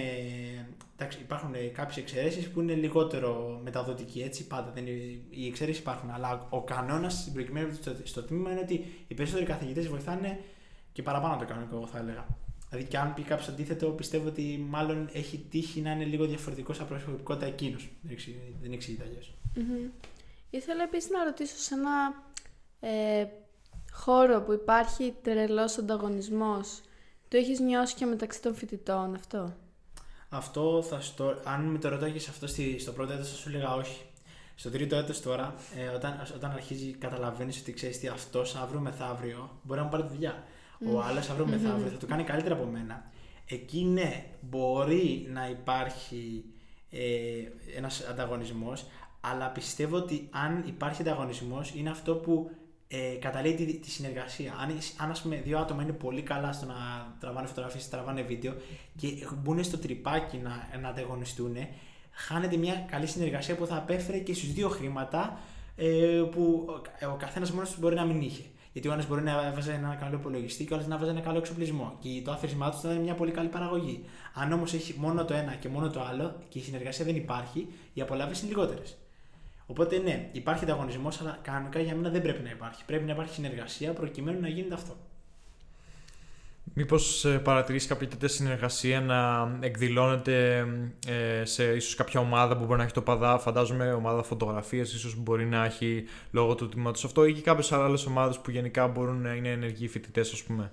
[0.95, 5.81] εντάξει, υπάρχουν ε, κάποιες εξαιρέσεις που είναι λιγότερο μεταδοτικοί, έτσι πάντα, δεν είναι, οι εξαιρέσεις
[5.81, 10.39] υπάρχουν, αλλά ο κανόνας στην προκειμένου στο, στο τμήμα είναι ότι οι περισσότεροι καθηγητές βοηθάνε
[10.91, 12.25] και παραπάνω από το κανονικό, εγώ θα έλεγα.
[12.75, 16.75] Δηλαδή, και αν πει κάποιος αντίθετο, πιστεύω ότι μάλλον έχει τύχει να είναι λίγο διαφορετικός
[16.75, 17.89] σαν προσωπικότητα εκείνος.
[18.61, 19.33] Δεν εξηγείται αλλιώς.
[19.55, 19.91] Mm-hmm.
[20.49, 22.23] Ήθελα επίσης να ρωτήσω σε ένα
[22.79, 23.25] ε,
[23.91, 26.81] χώρο που υπάρχει τρελός ανταγωνισμός
[27.27, 29.53] το έχεις νιώσει και μεταξύ των φοιτητών αυτό;
[30.29, 31.39] Αυτό θα στο...
[31.43, 32.79] Αν με το ρωτάγεις αυτό στη...
[32.79, 34.01] στο πρώτο έτος θα σου έλεγα όχι.
[34.55, 39.59] Στο τρίτο έτος τώρα, ε, όταν, όταν αρχίζει καταλαβαίνεις ότι ξέρεις τι αυτός αύριο μεθαύριο
[39.63, 40.43] μπορεί να μου πάρει τη δουλειά.
[40.93, 43.11] Ο άλλος αύριο μεθαύριο θα το κάνει καλύτερα από μένα.
[43.45, 46.43] Εκεί ναι, μπορεί να υπάρχει
[46.89, 46.99] ε,
[47.77, 48.85] ένας ανταγωνισμός,
[49.21, 52.51] αλλά πιστεύω ότι αν υπάρχει ανταγωνισμός είναι αυτό που
[52.87, 54.53] ε, καταλήγει τη, τη συνεργασία.
[54.61, 56.73] Αν, αν ας πούμε, δύο άτομα είναι πολύ καλά στο να
[57.19, 58.53] τραβάνε φωτογραφίες, τραβάνε βίντεο
[58.95, 59.07] και
[59.37, 61.55] μπουν στο τρυπάκι να, να ανταγωνιστούν,
[62.11, 65.39] χάνεται μια καλή συνεργασία που θα απέφερε και στους δύο χρήματα
[65.75, 68.43] ε, που ο, ο καθένας μόνος τους μπορεί να μην είχε.
[68.75, 71.19] Γιατί ο ένα μπορεί να βάζει ένα καλό υπολογιστή και ο άλλος να βάζει ένα
[71.19, 71.97] καλό εξοπλισμό.
[71.99, 74.03] Και το άθροισμά του θα είναι μια πολύ καλή παραγωγή.
[74.33, 77.67] Αν όμως έχει μόνο το ένα και μόνο το άλλο και η συνεργασία δεν υπάρχει,
[77.93, 78.97] οι απολαύσεις είναι λιγότερες.
[79.65, 82.85] Οπότε ναι, υπάρχει ανταγωνισμός, αλλά κανονικά για μένα δεν πρέπει να υπάρχει.
[82.85, 84.95] Πρέπει να υπάρχει συνεργασία προκειμένου να γίνεται αυτό.
[86.77, 90.65] Μήπως ε, παρατηρήσεις κάποια τέτοια συνεργασία να εκδηλώνεται
[91.07, 95.15] ε, σε ίσως κάποια ομάδα που μπορεί να έχει το παδά, φαντάζομαι ομάδα φωτογραφίας, ίσως
[95.15, 99.21] μπορεί να έχει λόγω του τμήματος αυτό ή και κάποιες άλλες ομάδες που γενικά μπορούν
[99.21, 100.71] να είναι ενεργοί φοιτητές, ας πούμε;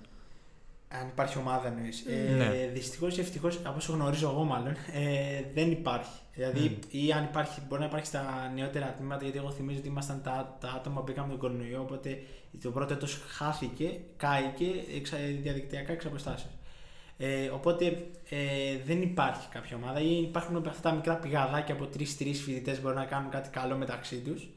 [1.01, 2.05] Αν υπάρχει ομάδα εννοείς.
[2.05, 2.69] Ε, ναι.
[2.73, 6.19] Δυστυχώς ή ευτυχώς, από όσο γνωρίζω εγώ μάλλον, ε, δεν υπάρχει.
[6.33, 6.85] Δηλαδή, mm.
[6.91, 10.57] ή αν υπάρχει, μπορεί να υπάρχει στα νεότερα τμήματα, γιατί εγώ θυμίζω ότι ήμασταν τα,
[10.61, 11.81] τα άτομα που μπήκαμε τον κορονοϊό.
[11.81, 12.21] Οπότε
[12.63, 16.53] το πρώτο έτος χάθηκε, κάηκε εξα, διαδικτυακά εξ αποστάσεως.
[17.17, 17.85] Ε, οπότε
[18.29, 18.37] ε,
[18.85, 22.97] δεν υπάρχει κάποια ομάδα ή υπάρχουν αυτά τα μικρά πηγαδάκια από τρει-τρει φοιτητές που μπορούν
[22.97, 24.47] να κάνουν κάτι καλό μεταξύ τους.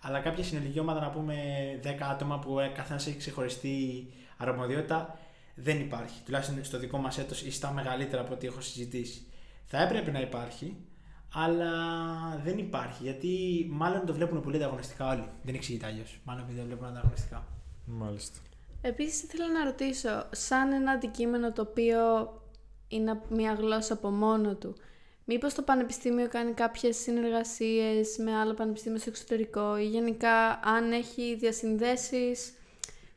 [0.00, 1.34] Αλλά κάποια συνολική ομάδα, να πούμε
[1.84, 4.06] 10 άτομα που καθένας έχει ξεχωριστή
[4.36, 5.18] αρμοδιότητα,
[5.56, 6.22] δεν υπάρχει.
[6.24, 9.26] Τουλάχιστον στο δικό μας έτος ή στα μεγαλύτερα από ό,τι έχω συζητήσει.
[9.64, 10.76] Θα έπρεπε να υπάρχει,
[11.34, 11.70] αλλά
[12.44, 13.02] δεν υπάρχει.
[13.02, 15.28] Γιατί μάλλον το βλέπουν πολύ ανταγωνιστικά όλοι.
[15.42, 16.20] Δεν εξηγείται αλλιώς.
[16.24, 17.46] Μάλλον επειδή το βλέπουν ανταγωνιστικά.
[17.86, 18.38] Μάλιστα.
[18.80, 21.98] Επίσης, ήθελα να ρωτήσω, σαν ένα αντικείμενο το οποίο
[22.88, 24.76] είναι μια γλώσσα από μόνο του,
[25.24, 31.36] μήπως το Πανεπιστήμιο κάνει κάποιες συνεργασίες με άλλα πανεπιστήμια στο εξωτερικό ή γενικά αν έχει
[31.36, 32.52] διασυνδέσεις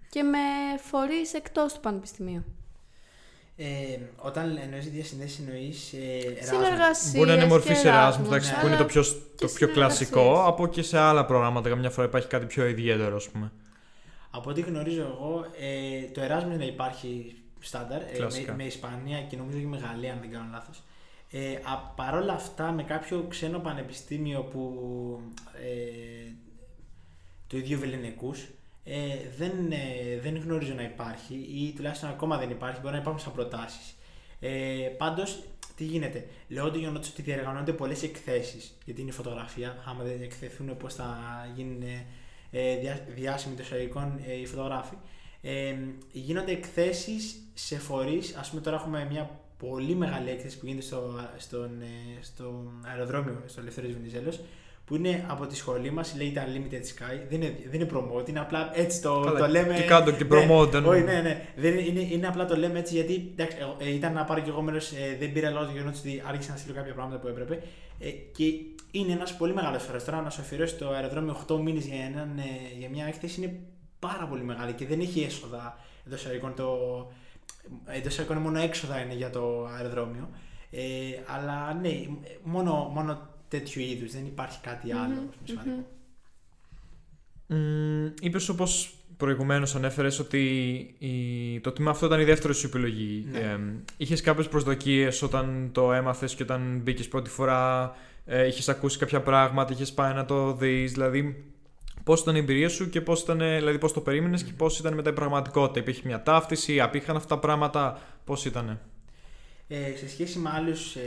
[0.10, 0.38] και με
[0.82, 2.44] φορείς εκτός του Πανεπιστημίου.
[3.56, 8.60] Ε, όταν εννοείς διασυνδέσεις, εννοείς ε, Συνεργασίες Μπορεί να είναι μορφή Εράσμου, εντάξει, ναι.
[8.62, 9.04] που είναι το πιο,
[9.40, 10.48] το πιο κλασικό, συνεργασίες.
[10.48, 11.70] από και σε άλλα προγράμματα.
[11.70, 13.52] Καμιά φορά υπάρχει κάτι πιο ιδιαίτερο, ας πούμε.
[14.32, 18.52] Από ό,τι γνωρίζω εγώ, ε, το Erasmus να υπάρχει στάνταρ ε, Κλασικά.
[18.52, 20.84] με, με Ισπανία και νομίζω και με Γαλλία, αν δεν κάνω λάθος.
[21.32, 24.74] Ε, α, παρόλα αυτά, με κάποιο ξένο πανεπιστήμιο που
[25.54, 26.32] ε,
[27.48, 28.36] του ίδιου Βεληνικού,
[28.92, 32.80] ε, δεν, ε, δεν γνωρίζω να υπάρχει ή τουλάχιστον ακόμα δεν υπάρχει.
[32.82, 33.96] Μπορεί να υπάρχουν σαν προτάσεις.
[34.40, 34.50] Ε,
[34.98, 35.44] Πάντως,
[35.76, 40.78] τι γίνεται; Λόγω του γεγονότο ότι διοργανώνονται πολλές εκθέσεις, γιατί είναι φωτογραφία, άμα δεν εκθεθούν,
[40.78, 41.18] πώ θα
[41.56, 41.84] γίνουν
[42.52, 44.96] ε, διά, διάσημοι των εισαγωγικών ε, οι φωτογράφοι.
[45.42, 45.76] Ε,
[46.12, 48.36] γίνονται εκθέσεις σε φορείς.
[48.36, 53.44] Α πούμε, τώρα έχουμε μια πολύ μεγάλη έκθεση που γίνεται στο, στον, ε, στο αεροδρόμιο
[53.46, 54.40] στο Ελευθερίο Βενιζέλος,
[54.90, 57.20] που είναι από τη σχολή μας, λέγεται Unlimited Sky.
[57.30, 59.74] Δεν είναι, δεν είναι promote, είναι απλά έτσι το, Καλά, το λέμε.
[59.74, 61.46] και κάτω και promote, δεν- Ναι, όχι, ναι, ναι.
[61.56, 64.42] Δεν είναι, είναι, είναι απλά το λέμε έτσι γιατί εντάξει, εγώ, ε, ήταν να πάρω
[64.42, 64.92] κι εγώ μέρος.
[64.92, 67.60] Ε, δεν πήρα λόγω του γεγονότο ότι άρχισα να στείλω κάποια πράγματα που έπρεπε.
[68.00, 68.44] Ε, και
[68.92, 70.02] είναι ένας πολύ μεγάλος φορέα.
[70.04, 73.60] Τώρα να σου αφιερώσει το αεροδρόμιο 8 μήνες για, έναν, ε, για μια έκθεση είναι
[74.00, 76.54] πάρα πολύ μεγάλη και δεν έχει έσοδα εντός εισαγωγικών.
[76.56, 76.68] Το,
[77.86, 80.30] εντός εισαγωγικών μόνο έξοδα είναι για το αεροδρόμιο.
[80.72, 80.80] Ε,
[81.36, 81.90] αλλά ναι,
[82.44, 84.12] μόνο, μόνο τέτοιου είδους.
[84.12, 85.76] Δεν υπάρχει κάτι άλλο Μμμ, σημαντικό.
[85.76, 85.84] μμμ.
[88.08, 90.40] Mm, Είπες όπως προηγουμένως ανέφερες ότι
[91.00, 93.26] η, το τμήμα αυτό ήταν η δεύτερη σου επιλογή.
[93.32, 93.40] Ναι.
[93.40, 93.60] Ε,
[93.98, 97.94] είχες κάποιες προσδοκίες όταν το έμαθες και όταν μπήκες πρώτη φορά,
[98.26, 100.92] ε, είχες ακούσει κάποια πράγματα, είχες πάει να το δεις.
[100.92, 101.44] Δηλαδή,
[102.04, 105.10] πώς ήταν η εμπειρία σου και πώς δηλαδή, πώς το περίμενες και πώς ήταν μετά
[105.10, 105.80] η πραγματικότητα.
[105.80, 108.80] Υπήρχε μια ταύτιση, απήχαν αυτά τα πράγματα, πώς ήταν.
[109.72, 111.02] Ε, σε σχέση με άλλους ε,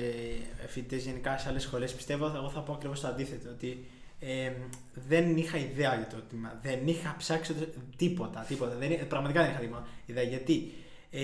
[0.67, 3.49] φοιτητές γενικά σε άλλες σχολές, πιστεύω εγώ θα πω ακριβώς το αντίθετο.
[3.51, 3.85] Ότι
[4.21, 4.53] ε,
[5.09, 6.59] δεν είχα ιδέα για το τμήμα.
[6.63, 8.41] Δεν είχα ψάξει το- τίποτα.
[8.41, 8.75] τίποτα.
[8.77, 10.23] Δεν, είχα- πραγματικά δεν είχα τίποτα ιδέα.
[10.23, 10.73] Γιατί
[11.11, 11.21] ε,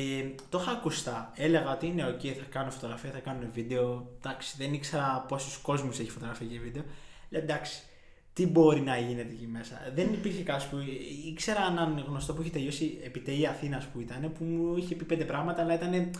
[0.48, 1.32] το είχα ακουστά.
[1.36, 4.08] Έλεγα ότι είναι OK, θα κάνω φωτογραφία, θα κάνω βίντεο.
[4.18, 6.82] Εντάξει, δεν ήξερα πόσους κόσμους έχει φωτογραφία και βίντεο.
[7.30, 7.82] Λέω εντάξει,
[8.32, 9.92] τι μπορεί να γίνεται εκεί μέσα.
[9.94, 10.76] Δεν υπήρχε κάποιο που.
[11.26, 15.24] ήξερα έναν γνωστό που είχε τελειώσει επιτελεί Αθήνας που ήταν, που μου είχε πει πέντε
[15.24, 16.10] πράγματα, αλλά ήταν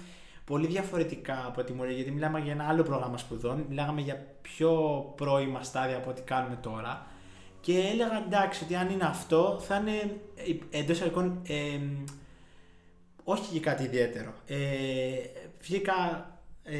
[0.49, 1.97] πολύ διαφορετικά από ό,τι μου έλεγε.
[1.97, 4.73] Γιατί μιλάμε για ένα άλλο πρόγραμμα σπουδών, μιλάγαμε για πιο
[5.17, 7.07] πρώιμα στάδια από ό,τι κάνουμε τώρα.
[7.61, 10.21] Και έλεγα εντάξει, ότι αν είναι αυτό, θα είναι
[10.71, 11.79] εντός εισαγωγικών ε,
[13.25, 14.35] όχι και κάτι ιδιαίτερο.
[14.47, 14.57] Ε,
[15.61, 15.95] βγήκα
[16.63, 16.77] ε,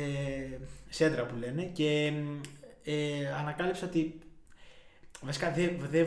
[0.89, 2.13] σέντρα που λένε και
[2.85, 2.95] ε,
[3.41, 4.19] ανακάλυψα ότι
[5.23, 6.01] Βασικά, δε, δε,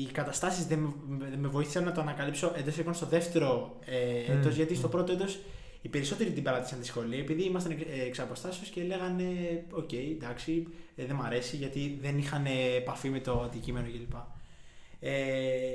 [0.00, 4.32] οι καταστάσεις δεν με, δεν με βοήθησαν να το ανακαλύψω εντός εικόνων στο δεύτερο ε,
[4.32, 4.90] Μμμ, έτος, γιατί στο μμ.
[4.90, 5.38] πρώτο έτος
[5.84, 9.24] οι περισσότεροι την παράτησαν τη σχολή επειδή ήμασταν εξ, ε, εξ αποστάσεως και λέγανε
[9.70, 10.66] Οκ, εντάξει,
[10.96, 14.14] ε, δεν μ' αρέσει γιατί δεν είχαν επαφή με το αντικείμενο κλπ.
[15.00, 15.12] Ε,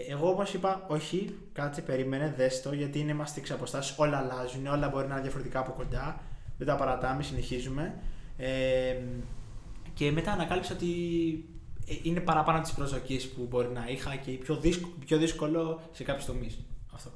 [0.08, 4.68] εγώ όμως είπα, όχι, κάτσε, περίμενε, δες το, γιατί είναι είμαστε εξ αποστάσεως, όλα αλλάζουν,
[4.68, 6.22] όλα μπορεί να είναι διαφορετικά από κοντά.
[6.58, 8.00] Δεν τα παρατάμε, συνεχίζουμε.
[8.38, 8.98] Ε,
[9.94, 10.90] και μετά ανακάλυψα ότι
[11.88, 16.04] ε, είναι παραπάνω τις προσδοκίες που μπορεί να είχα και πιο δύσκολο, πιο δύσκολο σε
[16.04, 16.60] κάποιους τομείς.
[16.94, 17.12] Αυτό.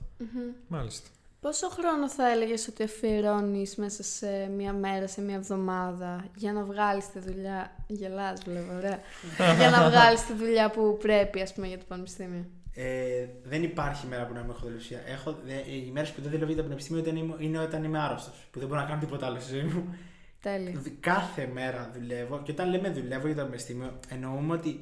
[0.67, 1.09] Μάλιστα.
[1.43, 6.63] Πόσο χρόνο θα έλεγες ότι αφιερώνεις μέσα σε μία μέρα, σε μία εβδομάδα για να
[6.63, 8.99] βγάλεις τη δουλειά, γελάς βλέπω, ωραία,
[9.59, 14.07] για να βγάλεις τη δουλειά που πρέπει ας πούμε για το πανεπιστήμιο; Ε, δεν υπάρχει
[14.07, 14.99] μέρα που να μην έχω δουλεψία.
[15.05, 17.99] Έχω, δε, οι μέρες που δεν δουλεύω για το πανεπιστήμιο ήταν, είμαι- είναι όταν είμαι
[17.99, 18.47] άρρωστος.
[18.51, 19.95] Που δεν μπορώ να κάνω τίποτα άλλο στη ζωή μου.
[20.41, 20.71] Τέλεια.
[20.79, 24.79] Δ- Κάθε μέρα δουλεύω και όταν λέμε δουλεύω για το πανεπιστήμιο, εννοούμε ότι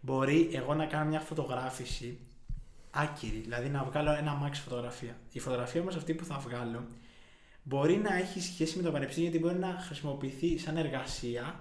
[0.00, 2.18] μπορεί εγώ να κάνω μια φωτογράφηση
[2.94, 5.16] άκυρη, δηλαδή να βγάλω ένα max φωτογραφία.
[5.32, 6.86] Η φωτογραφία όμως αυτή που θα βγάλω
[7.62, 11.58] μπορεί να έχει σχέση με το πανεπιστήμιο γιατί μπορεί να χρησιμοποιηθεί σαν εργασία.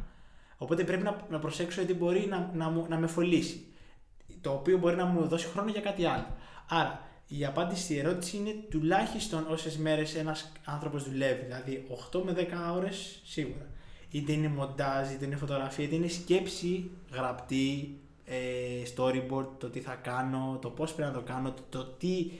[0.57, 3.65] Οπότε πρέπει να, να προσέξω γιατί μπορεί να, να, μου- να με φωλήσει.
[4.41, 6.27] Το οποίο μπορεί να μου δώσει χρόνο για κάτι άλλο.
[6.69, 11.45] Άρα, η απάντηση στη ερώτηση είναι τουλάχιστον όσες μέρες ένας άνθρωπος δουλεύει.
[11.45, 13.67] Δηλαδή, 8 με 10 ώρες σίγουρα.
[14.11, 18.12] Είτε είναι μοντάζ, είτε είναι φωτογραφία, είτε είναι σκέψη γραπτή, ε,
[18.95, 22.31] storyboard, το τι θα κάνω, το πώς πρέπει να το κάνω, το, το τι.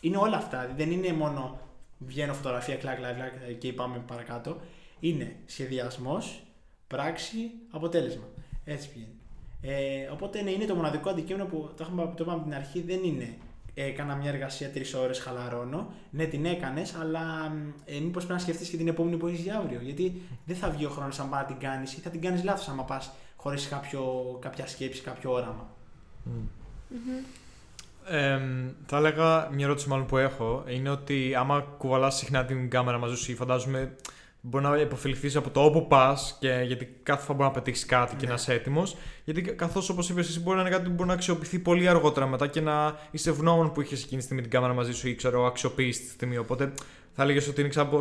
[0.00, 0.60] Είναι όλα αυτά.
[0.60, 1.58] Δηλαδή, δεν είναι μόνο
[1.98, 4.56] βγαίνω φωτογραφία, κλακ, κλακ, κλακ και πάμε παρακάτω.
[5.00, 6.42] Είναι σχεδιασμός,
[6.86, 8.24] πράξη, αποτέλεσμα.
[8.64, 9.12] Έτσι πηγαίνει.
[9.60, 12.80] Ε, οπότε ναι, είναι το μοναδικό αντικείμενο που το, έχουμε, το είπαμε από την αρχή,
[12.80, 13.36] δεν είναι
[13.82, 15.92] έκανα μια εργασία τρεις ώρες, χαλαρώνω.
[16.10, 17.52] Ναι, την έκανες, αλλά
[17.84, 19.80] ε, μήπως πρέπει να σκεφτείς και την επόμενη που έχεις για αύριο.
[19.82, 22.44] Γιατί δεν θα βγει ο χρόνος αν πάει να την κάνεις ή θα την κάνεις
[22.44, 23.68] λάθος άμα πας χωρίς
[24.40, 25.68] κάποια σκέψη, κάποιο όραμα.
[28.10, 28.40] Ε,
[28.86, 33.16] θα έλεγα μια ερώτηση μάλλον που έχω είναι ότι άμα κουβαλάς συχνά την κάμερα μαζί
[33.16, 33.96] σου, φαντάζομαι
[34.40, 38.16] μπορεί να υποφεληθείς από το όπου πας και γιατί κάθε φορά μπορεί να πετύχεις κάτι
[38.16, 38.28] και Ναι.
[38.28, 38.96] να είσαι έτοιμος.
[39.24, 42.26] Γιατί καθώς όπως είπες, εσύ μπορεί να είναι κάτι που μπορεί να αξιοποιηθεί πολύ αργότερα
[42.26, 45.14] μετά και να είσαι ευγνώμων που είχες εκείνη τη στιγμή την κάμερα μαζί σου ή
[45.14, 46.36] ξέρω, αξιοποιήσεις τη στιγμή.
[46.36, 46.72] Οπότε
[47.12, 48.00] θα έλεγες ότι είναι κάπω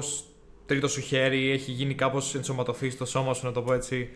[0.65, 4.09] τρίτο σου χέρι, έχει γίνει κάπως ενσωματωθεί στο σώμα σου, να το πω έτσι.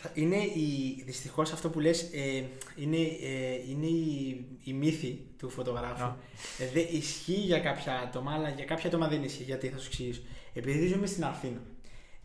[0.00, 2.44] Θα- Είναι η, δυστυχώς αυτό που λες ε,
[2.76, 6.04] είναι, ε, είναι η, η μύθη του φωτογράφου.
[6.04, 6.16] Α.
[6.58, 9.42] Ε, δεν ισχύει για κάποια άτομα, αλλά για κάποια άτομα δεν ισχύει.
[9.42, 10.20] Γιατί θα σου εξηγήσω.
[10.54, 11.60] Επειδή ζούμε στην Αθήνα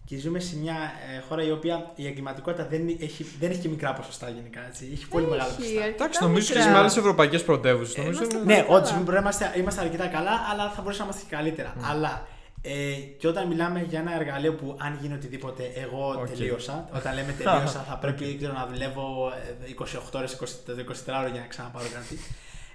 [0.05, 0.73] και ζούμε σε μια
[1.17, 4.65] ε, χώρα η οποία η εγκληματικότητα δεν έχει, δεν έχει και μικρά ποσοστά γενικά.
[4.67, 4.89] Έτσι.
[4.93, 5.79] Έχει πολύ μεγάλα Έχει, ποσοστά.
[5.83, 6.63] αρκετά Εντάξει, νομίζω και μικρά.
[6.63, 7.95] στι μεγάλε ευρωπαϊκές πρωτεύουσες.
[7.95, 8.17] Ε, Νομίζω.
[8.19, 8.77] είμαστε είναι- πολύ Ναι, καλά.
[8.77, 11.73] όντως μπορεί να είμαστε, είμαστε αρκετά καλά, αλλά θα μπορούσαμε να είμαστε και καλύτερα.
[11.91, 12.27] Αλλά
[12.65, 16.27] ε, και όταν μιλάμε για ένα εργαλείο που αν γίνει οτιδήποτε, εγώ Οκ.
[16.27, 16.89] τελείωσα.
[16.95, 19.31] Όταν λέμε τελείωσα, θα πρέπει δεν ξέρω, να δουλεύω
[19.69, 22.17] ε, 28 ώρες, 24 ώρες για να ξαναπάρω κάτι.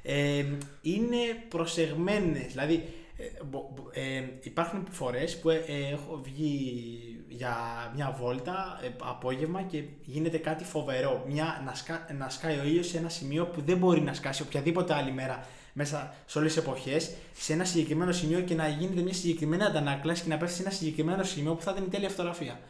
[0.03, 0.44] Ε,
[0.83, 1.16] είναι
[1.48, 2.46] προσεγμένες.
[2.46, 6.98] Δηλαδή, ε, μπο- μπο- ε, υπάρχουν φορές που ε, ε, έχω βγει
[7.29, 7.57] για
[7.94, 11.24] μια βόλτα ε, απόγευμα και γίνεται κάτι φοβερό.
[11.29, 14.42] Μια, να, σκά, να σκάει ο ήλιος σε ένα σημείο που δεν μπορεί να σκάσει
[14.42, 19.00] οποιαδήποτε άλλη μέρα μέσα σε όλες τις εποχές, σε ένα συγκεκριμένο σημείο και να γίνεται
[19.00, 22.09] μια συγκεκριμένη αντανάκλαση και να πέφτει σε ένα συγκεκριμένο σημείο που θα ήταν η τέλεια
[22.09, 22.61] φωτογραφία.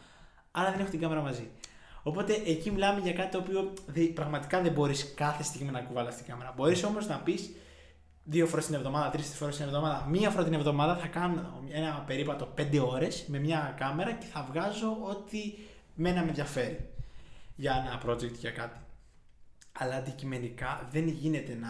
[0.51, 1.49] Άρα δεν έχω την κάμερα μαζί.
[2.03, 6.17] Οπότε εκεί μιλάμε για κάτι το οποίο δεν- πραγματικά δεν μπορείς κάθε στιγμή να κουβαλάς
[6.17, 6.53] την κάμερα.
[6.57, 7.51] Μπορείς όμως να πεις
[8.25, 12.05] δύο φορές την εβδομάδα, τρεις φορές την εβδομάδα, μία φορά την εβδομάδα θα κάνω ένα
[12.07, 15.39] περίπατο πέντε ώρες με μια κάμερα και θα βγάζω ό,τι
[15.95, 16.89] μένα με ενδιαφέρει
[17.57, 18.79] για ένα project για κάτι.
[19.81, 21.69] Αλλά αντικειμενικά δεν γίνεται να,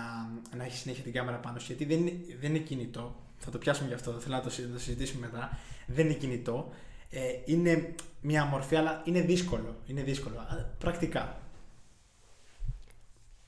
[0.57, 3.17] να έχεις συνέχεια την κάμερα πάνω σου γιατί δεν, είναι- δεν είναι κινητό.
[3.39, 5.59] Θα το πιάσουμε γι' αυτό, θέλω να το, συ- να το συζητήσουμε μετά.
[5.87, 6.73] Δεν είναι κινητό.
[7.11, 9.77] Ε, είναι μια μορφή, αλλά είναι δύσκολο.
[9.87, 10.39] Είναι δύσκολο.
[10.39, 11.41] Α, Πρακτικά.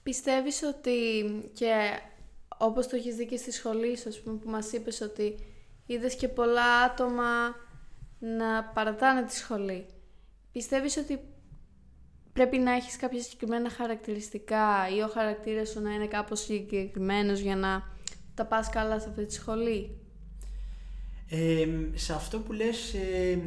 [0.02, 0.92] Πιστεύεις ότι
[1.52, 2.00] και
[2.58, 5.34] όπως το έχεις δει και στη σχολή σου, ας πούμε, που μας είπες ότι
[5.86, 7.54] είδες και πολλά άτομα
[8.18, 9.86] να παρατάνε τη σχολή.
[10.52, 11.20] Πιστεύεις ότι
[12.32, 17.56] πρέπει να έχεις κάποια συγκεκριμένα χαρακτηριστικά ή ο χαρακτήρας σου να είναι κάπως συγκεκριμένος για
[17.56, 17.82] να
[18.34, 19.96] τα πας καλά σε αυτή τη σχολή;
[21.28, 23.38] Ε, σε αυτό που λες ε,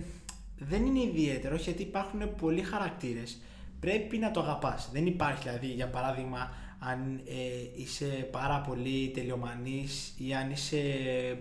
[0.58, 3.38] δεν είναι ιδιαίτερο γιατί υπάρχουν πολλοί χαρακτήρες.
[3.80, 4.90] Πρέπει να το αγαπάς.
[4.94, 10.78] Δεν υπάρχει δηλαδή για παράδειγμα αν ε, είσαι πάρα πολύ τελειομανής ή αν είσαι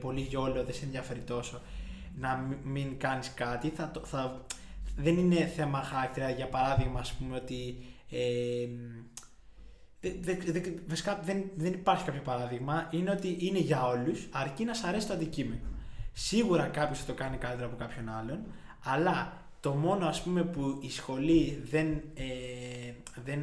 [0.01, 1.61] πολύ γιόλο, δεν σε ενδιαφέρει τόσο
[2.19, 3.69] να μ- μην κάνεις κάτι.
[3.69, 4.45] Θα, το- θα,
[4.97, 7.77] δεν είναι θέμα χαρακτήρα για παράδειγμα ας πούμε ότι
[8.11, 8.67] ε,
[10.01, 12.89] δεν, δεν, δεν, βασικά δεν, δεν υπάρχει κάποιο παράδειγμα.
[12.91, 15.61] Είναι ότι είναι για όλους, αρκεί να σ' αρέσει το αντικείμενο.
[16.13, 18.39] Σίγουρα κάποιος θα το κάνει καλύτερα από κάποιον άλλον,
[18.85, 22.93] αλλά το μόνο ας πούμε που η σχολή δεν, ε,
[23.25, 23.41] δεν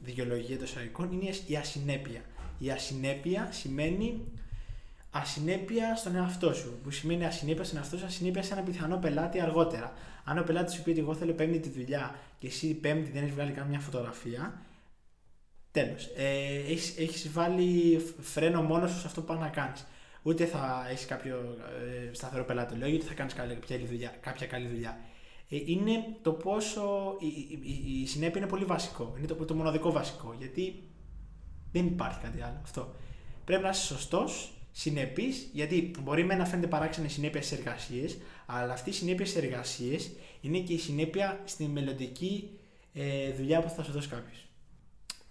[0.00, 2.20] δικαιολογεί το εισαγωγικών είναι η ασυνέπεια.
[2.58, 4.20] Η ασυνέπεια σημαίνει
[5.10, 6.78] ασυνέπεια στον εαυτό σου.
[6.82, 9.92] Που σημαίνει ασυνέπεια στον εαυτό σου, ασυνέπεια σε ένα πιθανό πελάτη αργότερα.
[10.24, 13.22] Αν ο πελάτης σου πει ότι εγώ θέλω πέμπτη τη δουλειά και εσύ πέμπτη δεν
[13.22, 14.62] έχεις βγάλει καμιά φωτογραφία,
[15.72, 16.04] Τέλος.
[16.16, 19.86] Ε, έχεις, έχεις βάλει φρένο μόνος σου σε αυτό που πάει να κάνεις.
[20.22, 21.56] Ούτε θα έχεις κάποιο
[22.08, 24.98] ε, σταθερό πελατολόγιο, ούτε θα κάνεις κάποια, δουλειά, κάποια καλή δουλειά.
[25.48, 27.16] Ε, είναι το πόσο.
[27.18, 29.14] Η, η, η, συνέπεια είναι πολύ βασικό.
[29.18, 30.34] Είναι το, το μοναδικό βασικό.
[30.38, 30.88] Γιατί
[31.72, 32.60] δεν υπάρχει κάτι άλλο.
[32.62, 32.94] Αυτό.
[33.44, 38.72] Πρέπει να είσαι σωστός, συνεπή, γιατί μπορεί με να φαίνεται παράξενη συνέπεια στις εργασίες, αλλά
[38.72, 42.50] αυτή η συνέπεια στις εργασίες είναι και η συνέπεια στη μελλοντική
[42.92, 44.49] ε, δουλειά που θα σου δώσει κάποιος.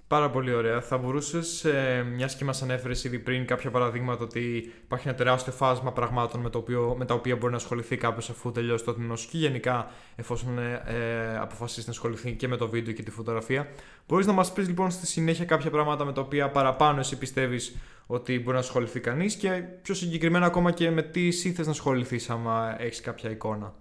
[0.09, 0.81] Πάρα πολύ ωραία.
[0.81, 5.53] Θα μπορούσες, ε, μιας και μας ανέφερες ήδη πριν κάποια παραδείγματα ότι υπάρχει ένα τεράστιο
[5.53, 8.93] φάσμα πραγμάτων με, το οποίο, με τα οποία μπορεί να ασχοληθεί κάποιος αφού τελειώσει το
[8.93, 13.03] τμήμα σου και γενικά εφόσον ε, ε, αποφασίσεις να ασχοληθεί και με το βίντεο και
[13.03, 13.67] τη φωτογραφία.
[14.07, 17.75] Μπορείς να μας πεις λοιπόν στη συνέχεια κάποια πράγματα με τα οποία παραπάνω εσύ πιστεύεις
[18.07, 19.49] ότι μπορεί να ασχοληθεί κανείς και
[19.81, 23.73] πιο συγκεκριμένα ακόμα και με τι εσύ να ασχοληθείς άμα έχεις κάποια εικόνα.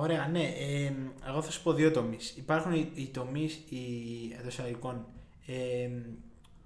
[0.00, 0.42] Ωραία, ναι.
[0.42, 0.92] Ε,
[1.28, 2.30] εγώ θα σου πω δύο τομείς.
[2.36, 3.64] Υπάρχουν οι, οι τομείς
[4.38, 5.06] εντό εισαγωγικών
[5.46, 5.88] ε,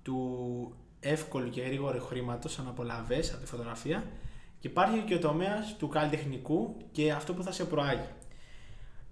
[0.03, 4.05] του εύκολου και γρήγορου χρήματος αναπολαβέ από τη φωτογραφία
[4.61, 8.09] και υπάρχει και ο τομέας του καλλιτεχνικού και αυτό που θα σε προάγει.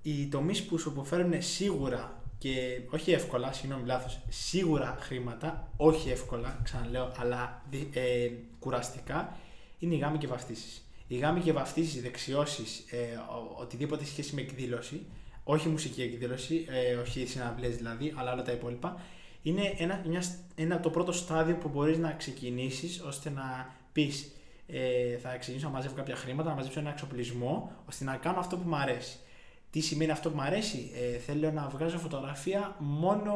[0.02, 6.60] Οι τομείς που σου αποφέρουν σίγουρα και όχι εύκολα, συγγνώμη λάθος, σίγουρα χρήματα, όχι εύκολα,
[6.62, 9.36] ξαναλέω, αλλά ε, κουραστικά,
[9.78, 12.96] είναι η γάμη και βαφτίσεις η γάμη και βαφτίσει, δεξιώσεις, ε,
[13.56, 15.06] οτιδήποτε σχέση με εκδήλωση,
[15.44, 19.00] όχι μουσική εκδήλωση, ε, όχι συναυλίες δηλαδή, αλλά όλα τα υπόλοιπα,
[19.42, 20.22] είναι ένα, μια,
[20.54, 24.30] ένα, το πρώτο στάδιο που μπορείς να ξεκινήσεις ώστε να πεις
[24.66, 28.56] ε, θα ξεκινήσω να μαζεύω κάποια χρήματα, να μαζέψω ένα εξοπλισμό, ώστε να κάνω αυτό
[28.56, 29.18] που μου αρέσει.
[29.70, 33.34] Τι σημαίνει αυτό που μου αρέσει, ε, θέλω να βγάζω φωτογραφία μόνο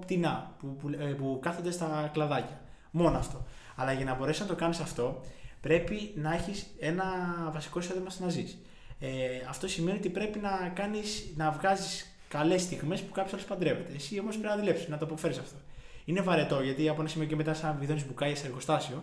[0.00, 2.60] πτηνά που, που, ε, που κάθονται στα κλαδάκια.
[2.90, 3.46] Μόνο αυτό.
[3.76, 5.20] Αλλά για να μπορέσει να το κάνεις αυτό,
[5.60, 7.04] πρέπει να έχεις ένα
[7.52, 8.58] βασικό εισόδημα στο να ζεις.
[9.00, 9.08] Ε,
[9.48, 13.92] αυτό σημαίνει ότι πρέπει να, κάνεις, να βγάζεις καλές στιγμές που κάποιος άλλος παντρεύεται.
[13.94, 15.56] Εσύ όμως πρέπει να δουλέψεις, να το αποφέρεις αυτό.
[16.04, 19.02] Είναι βαρετό γιατί από ένα σημείο και μετά, σαν βιδώνεις μπουκάλια σε εργοστάσιο,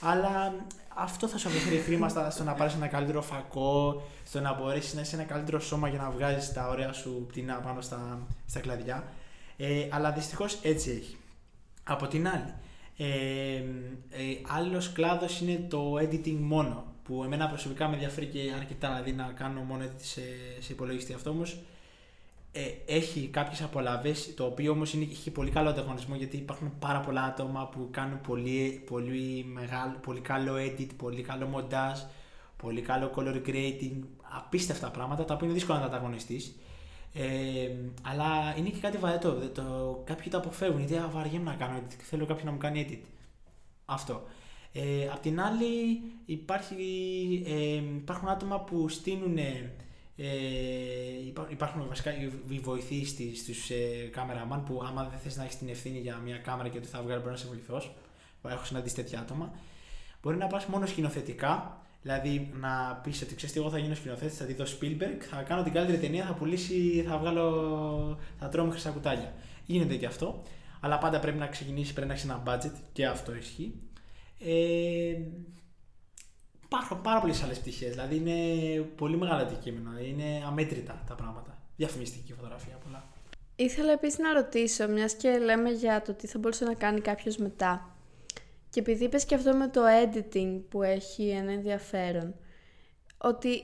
[0.00, 0.54] αλλά
[0.94, 5.00] αυτό θα σου αποφέρει χρήμα στο να πάρεις ένα καλύτερο φακό, στο να μπορέσεις να
[5.00, 9.04] είσαι ένα καλύτερο σώμα για να βγάζεις τα ωραία σου πτηνά πάνω στα, στα κλαδιά.
[9.56, 11.16] Ε, αλλά δυστυχώς έτσι έχει.
[11.84, 12.54] Από την άλλη,
[12.96, 13.06] ε,
[13.56, 13.62] ε,
[14.46, 19.32] άλλος κλάδος είναι το editing μόνο, που εμένα προσωπικά με ενδιαφέρει και αρκετά, δηλαδή να
[19.36, 20.22] κάνω μόνο edit σε,
[20.58, 21.58] σε υπολογιστή αυτό όμως.
[22.52, 27.00] Ε, έχει κάποιες απολαύες, το οποίο όμως είναι, έχει πολύ καλό ανταγωνισμό γιατί υπάρχουν πάρα
[27.00, 32.06] πολλά άτομα που κάνουν πολύ, πολύ, μεγάλο, πολύ καλό edit, πολύ καλό montage,
[32.56, 36.54] πολύ καλό color grading, απίστευτα πράγματα τα οποία είναι δύσκολο να τα ανταγωνιστείς.
[37.16, 37.70] Ε,
[38.02, 39.32] αλλά είναι και κάτι βαρετό.
[39.32, 41.94] Το, κάποιοι το αποφεύγουν γιατί βαριέμαι να κάνω edit.
[42.02, 43.06] Θέλω κάποιον να μου κάνει edit.
[43.84, 44.22] Αυτό.
[44.72, 46.84] Ε, απ' την άλλη υπάρχει,
[47.46, 49.38] ε, υπάρχουν άτομα που στείλουν
[50.16, 50.28] ε,
[51.48, 52.10] υπάρχουν βασικά
[52.48, 56.36] οι βοηθοί στους ε, cameraman που άμα δεν θες να έχεις την ευθύνη για μια
[56.36, 57.94] κάμερα και ότι θα βγάλει μπορεί να σε βοηθός
[58.48, 59.52] έχω συναντήσει τέτοια άτομα
[60.22, 64.44] μπορεί να πας μόνο σκηνοθετικά Δηλαδή να πεις ότι ξέρεις εγώ θα γίνω σκηνοθέτης, θα
[64.44, 68.18] τη δω Spielberg, θα κάνω την καλύτερη ταινία, θα πουλήσει, θα βγάλω.
[68.38, 69.32] θα τρώω με χρυσά κουτάλια.
[69.66, 70.42] Γίνεται και αυτό.
[70.80, 73.74] Αλλά πάντα πρέπει να ξεκινήσει, πρέπει να έχεις ένα budget και αυτό ισχύει.
[74.38, 75.16] Ε,
[76.64, 77.90] υπάρχουν πάρα πολλές άλλες πτυχές.
[77.90, 79.98] Δηλαδή είναι πολύ μεγάλο αντικείμενο.
[79.98, 81.58] Είναι αμέτρητα τα πράγματα.
[81.76, 83.04] Διαφημιστική φωτογραφία πολλά.
[83.56, 87.36] Ήθελα επίσης να ρωτήσω, μιας και λέμε για το τι θα μπορούσε να κάνει κάποιος
[87.36, 87.93] μετά.
[88.74, 92.34] Και επειδή είπες και αυτό με το editing που έχει ένα ενδιαφέρον,
[93.18, 93.62] ότι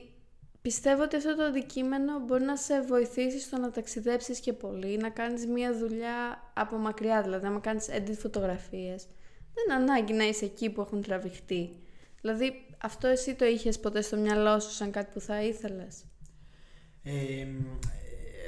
[0.61, 5.09] πιστεύω ότι αυτό το αντικείμενο μπορεί να σε βοηθήσει στο να ταξιδέψεις και πολύ, να
[5.09, 9.05] κάνεις μία δουλειά από μακριά, δηλαδή να κάνεις edit φωτογραφίες.
[9.53, 11.69] Δεν ανάγκη να είσαι εκεί που έχουν τραβηχτεί.
[12.21, 16.03] Δηλαδή αυτό εσύ το είχες ποτέ στο μυαλό σου σαν κάτι που θα ήθελες;
[17.03, 17.47] Ε,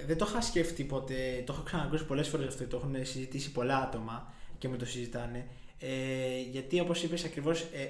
[0.05, 3.77] δεν το είχα σκεφτεί ποτέ, το έχω ξανακούσει πολλές φορές αυτό, το έχουν συζητήσει πολλά
[3.77, 5.47] άτομα και με το συζητάνε.
[5.85, 7.87] Ε, γιατί όπως είπες ακριβώς, ε,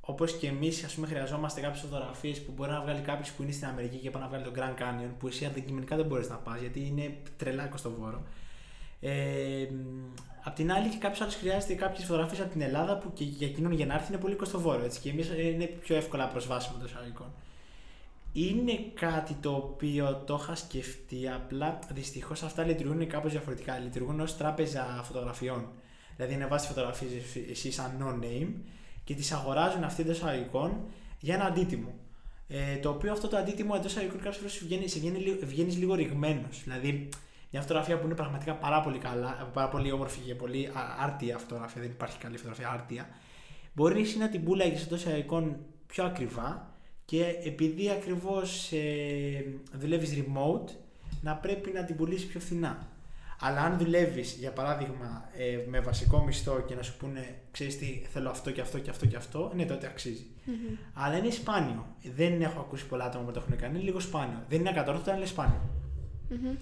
[0.00, 3.96] όπως και εμείς χρειαζόμαστε κάποιες φωτογραφίες που μπορεί να βγάλει κάποιος που είναι στην Αμερική
[3.96, 6.86] και πάει να βγάλει τον Grand Canyon, που εσύ αντικειμενικά δεν μπορείς να πας γιατί
[6.86, 8.22] είναι τρελά κοστοβόρο.
[9.00, 9.66] Ε,
[10.44, 13.46] απ' την άλλη, και κάποιος άλλος χρειάζεται κάποιες φωτογραφίες από την Ελλάδα που και για
[13.46, 14.84] εκείνον για να έρθει είναι πολύ κοστοβόρο.
[14.84, 17.32] Έτσι, και εμείς ε, είναι πιο εύκολα προσβάσιμο το εισαγωγικών.
[18.32, 23.78] Είναι κάτι το οποίο το είχα σκεφτεί, απλά δυστυχώς αυτά λειτουργούν κάπως διαφορετικά.
[23.78, 25.68] Λειτουργούν ως τράπεζα φωτογραφιών.
[26.16, 27.08] Δηλαδή είναι βάση φωτογραφίε
[27.50, 28.48] εσύ σαν no name
[29.04, 30.84] και τις αγοράζουν αυτοί εντός αγωγικών
[31.20, 31.94] για ένα αντίτιμο.
[32.48, 36.62] Ε, το οποίο αυτό το αντίτιμο εντός αγωγικών κάποιες φορές βγαίνει, βγαίνει, βγαίνεις λίγο ρηγμένος.
[36.64, 37.08] Δηλαδή
[37.50, 41.82] μια φωτογραφία που είναι πραγματικά πάρα πολύ, καλά, πάρα πολύ όμορφη και πολύ άρτια φωτογραφία,
[41.82, 43.08] δεν υπάρχει καλή φωτογραφία άρτια,
[43.74, 45.56] μπορεί εσύ να την πουλάγεις εντός αγωγικών
[45.86, 50.70] πιο ακριβά και επειδή ακριβώς ε, δουλεύεις remote,
[51.20, 52.88] να πρέπει να την πουλήσεις πιο φθηνά.
[53.40, 58.02] Αλλά αν δουλεύεις, για παράδειγμα, ε, με βασικό μισθό και να σου πούνε, ξέρεις τι,
[58.12, 60.26] θέλω αυτό και αυτό και αυτό και αυτό, ναι, τότε αξίζει.
[60.44, 60.76] Μμμ.
[60.94, 61.86] Αλλά είναι σπάνιο.
[62.14, 63.74] Δεν έχω ακούσει πολλά άτομα που το έχουν κάνει.
[63.74, 64.44] Είναι λίγο σπάνιο.
[64.48, 65.60] Δεν είναι ακατόρθωτο, αλλά είναι σπάνιο.
[66.28, 66.54] Μμμ.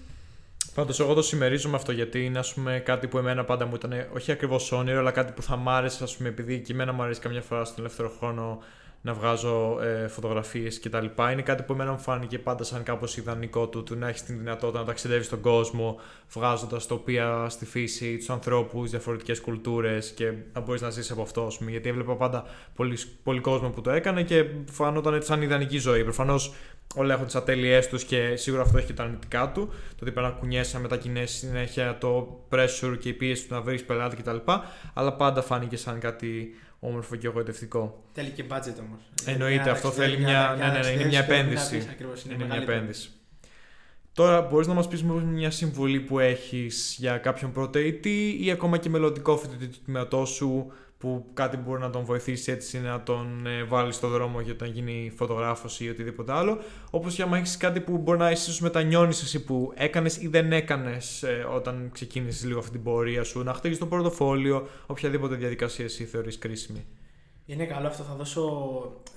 [0.73, 3.93] Πάντως, εγώ το συμμερίζομαι αυτό γιατί είναι ας πούμε, κάτι που εμένα πάντα μου ήταν
[4.13, 7.03] όχι ακριβώς όνειρο, αλλά κάτι που θα μ' άρεσε, ας πούμε, επειδή και εμένα μου
[7.03, 8.59] αρέσει καμιά φορά στον ελεύθερο χρόνο
[9.05, 11.05] να βγάζω ε, φωτογραφίες κτλ.
[11.31, 14.37] Είναι κάτι που εμένα μου φάνηκε πάντα σαν κάπως ιδανικό του, του να έχεις την
[14.37, 15.99] δυνατότητα να ταξιδεύεις στον κόσμο,
[16.31, 21.45] βγάζοντας τοπία στη φύση, τους ανθρώπους, διαφορετικές κουλτούρες και να μπορείς να ζήσει από αυτό.
[21.45, 22.45] Ας πούμε, γιατί έβλεπα πάντα
[22.75, 26.03] πολύ, πολύ κόσμο που το έκανε και φανόταν σαν ιδανική ζωή.
[26.03, 26.53] Προφανώς
[26.95, 29.67] όλα έχουν τις ατέλειές τους και σίγουρα αυτό έχει και τα αρνητικά του.
[29.67, 33.61] Το ότι πρέπει να κουνιέσαι να μετακινήσει συνέχεια το pressure και η πίεση του να
[33.61, 34.37] βρεις πελάτη κτλ.
[34.93, 38.03] Αλλά πάντα φάνηκε σαν κάτι όμορφο και εγωιτευτικό.
[38.13, 38.99] Θέλει και budget όμως.
[39.25, 41.87] Εννοείται, αυτό θέλει μια, ναι, ναι, ναι, είναι μια επένδυση.
[42.33, 43.09] Είναι μια επένδυση.
[44.13, 48.89] Τώρα, μπορείς να μας πεις μια συμβουλή που έχεις για κάποιον πρωτεητή ή ακόμα και
[48.89, 50.71] μελλοντικό φοιτητή του τμήματός σου
[51.03, 54.67] που κάτι μπορεί να τον βοηθήσει έτσι να τον ε, βάλει στο δρόμο για να
[54.67, 56.57] γίνει φωτογράφος ή οτιδήποτε άλλο.
[56.89, 60.51] Όπως και άμα έχεις κάτι που μπορεί να ίσως μετανιώνεις εσύ που έκανες ή δεν
[60.51, 65.85] έκανες ε, όταν ξεκίνησες λίγο αυτή την πορεία σου, να χτίσει το πορτοφόλιο, οποιαδήποτε διαδικασία
[65.85, 66.85] εσύ θεωρείς κρίσιμη.
[67.45, 68.43] Είναι καλό αυτό, θα δώσω.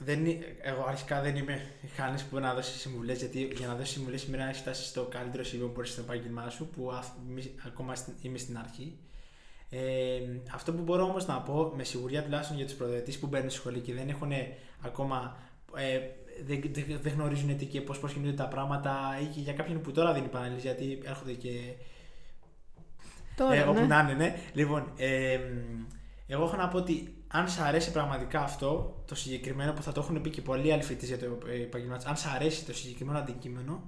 [0.05, 0.27] Δεν...
[0.27, 1.61] είναι- Εγώ αρχικά δεν είμαι
[1.97, 5.03] χάνης που να δώσει συμβουλές, γιατί για να δώσεις συμβουλές σήμερα να έχεις φτάσει στο
[5.11, 8.99] καλύτερο σημείο που μπορείς στο επάγγελμά σου, που αυ- μη- ακόμα στην- είμαι στην αρχή.
[9.71, 10.21] Ε,
[10.55, 13.59] αυτό που μπορώ όμως να πω με σιγουριά τουλάχιστον για τους προοδευτέ που μπαίνουν στη
[13.59, 14.31] σχολή και δεν έχουν
[14.81, 15.37] ακόμα.
[15.77, 15.99] Ε,
[16.45, 19.93] δεν, δεν, δεν γνωρίζουν τι και πώς προσκυνούνται τα πράγματα ή και για κάποιον που
[19.93, 21.51] τώρα δίνει πανέλη, γιατί έρχονται και
[23.37, 23.87] Τώρα, ε, όπου ναι.
[23.87, 24.37] να είναι, ναι.
[24.53, 25.39] Λοιπόν, ε,
[26.27, 30.01] εγώ έχω να πω ότι αν σ' αρέσει πραγματικά αυτό, το συγκεκριμένο που θα το
[30.01, 32.75] έχουν πει και πολλοί άλλοι φοιτητές για το ε, επαγγελμά τους, αν σ' αρέσει το
[32.75, 33.83] συγκεκριμένο αντικείμενο,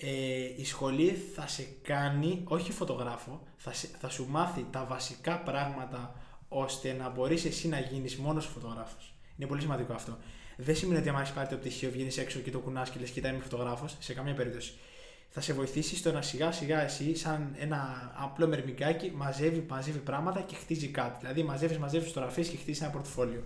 [0.00, 0.08] ε,
[0.56, 6.14] η σχολή θα σε κάνει, όχι φωτογράφο, θα, σε- θα σου μάθει τα βασικά πράγματα
[6.48, 9.14] ώστε να μπορείς εσύ να γίνεις μόνος φωτογράφος.
[9.36, 10.18] Είναι πολύ σημαντικό αυτό.
[10.56, 13.10] Δεν σημαίνει ότι αν έχεις πάρει το πτυχίο, βγαίνεις έξω και το κουνάς και λες
[13.10, 14.72] κοίτα είμαι φωτογράφος, σε καμία περίπτωση.
[15.28, 20.40] Θα σε βοηθήσει στο να σιγά σιγά εσύ, σαν ένα απλό μερμικάκι, μαζεύει, μαζεύει πράγματα
[20.40, 21.18] και χτίζει κάτι.
[21.20, 23.42] Δηλαδή, μαζεύεις, μαζεύεις φωτογραφίες και χτίζεις ένα πορτοφόλιο.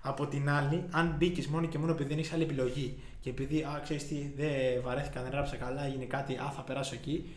[0.00, 3.62] Από την άλλη, αν μπήκες μόνο και μόνο επειδή δεν έχεις άλλη επιλογή και επειδή,
[3.62, 7.28] α, ξέρεις τι, δεν βαρέθηκα, δεν έγραψα καλά, έγινε κάτι, α, θα περάσω εκεί.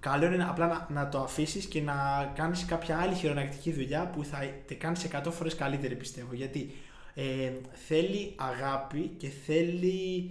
[0.00, 1.94] Καλό είναι απλά να, να το αφήσεις και να
[2.34, 6.34] κάνεις κάποια άλλη χειρονακτική δουλειά που θα te κάνεις 100 φορές καλύτερη, πιστεύω.
[6.34, 6.74] Γιατί
[7.14, 7.52] ε,
[7.86, 10.30] θέλει αγάπη και θέλει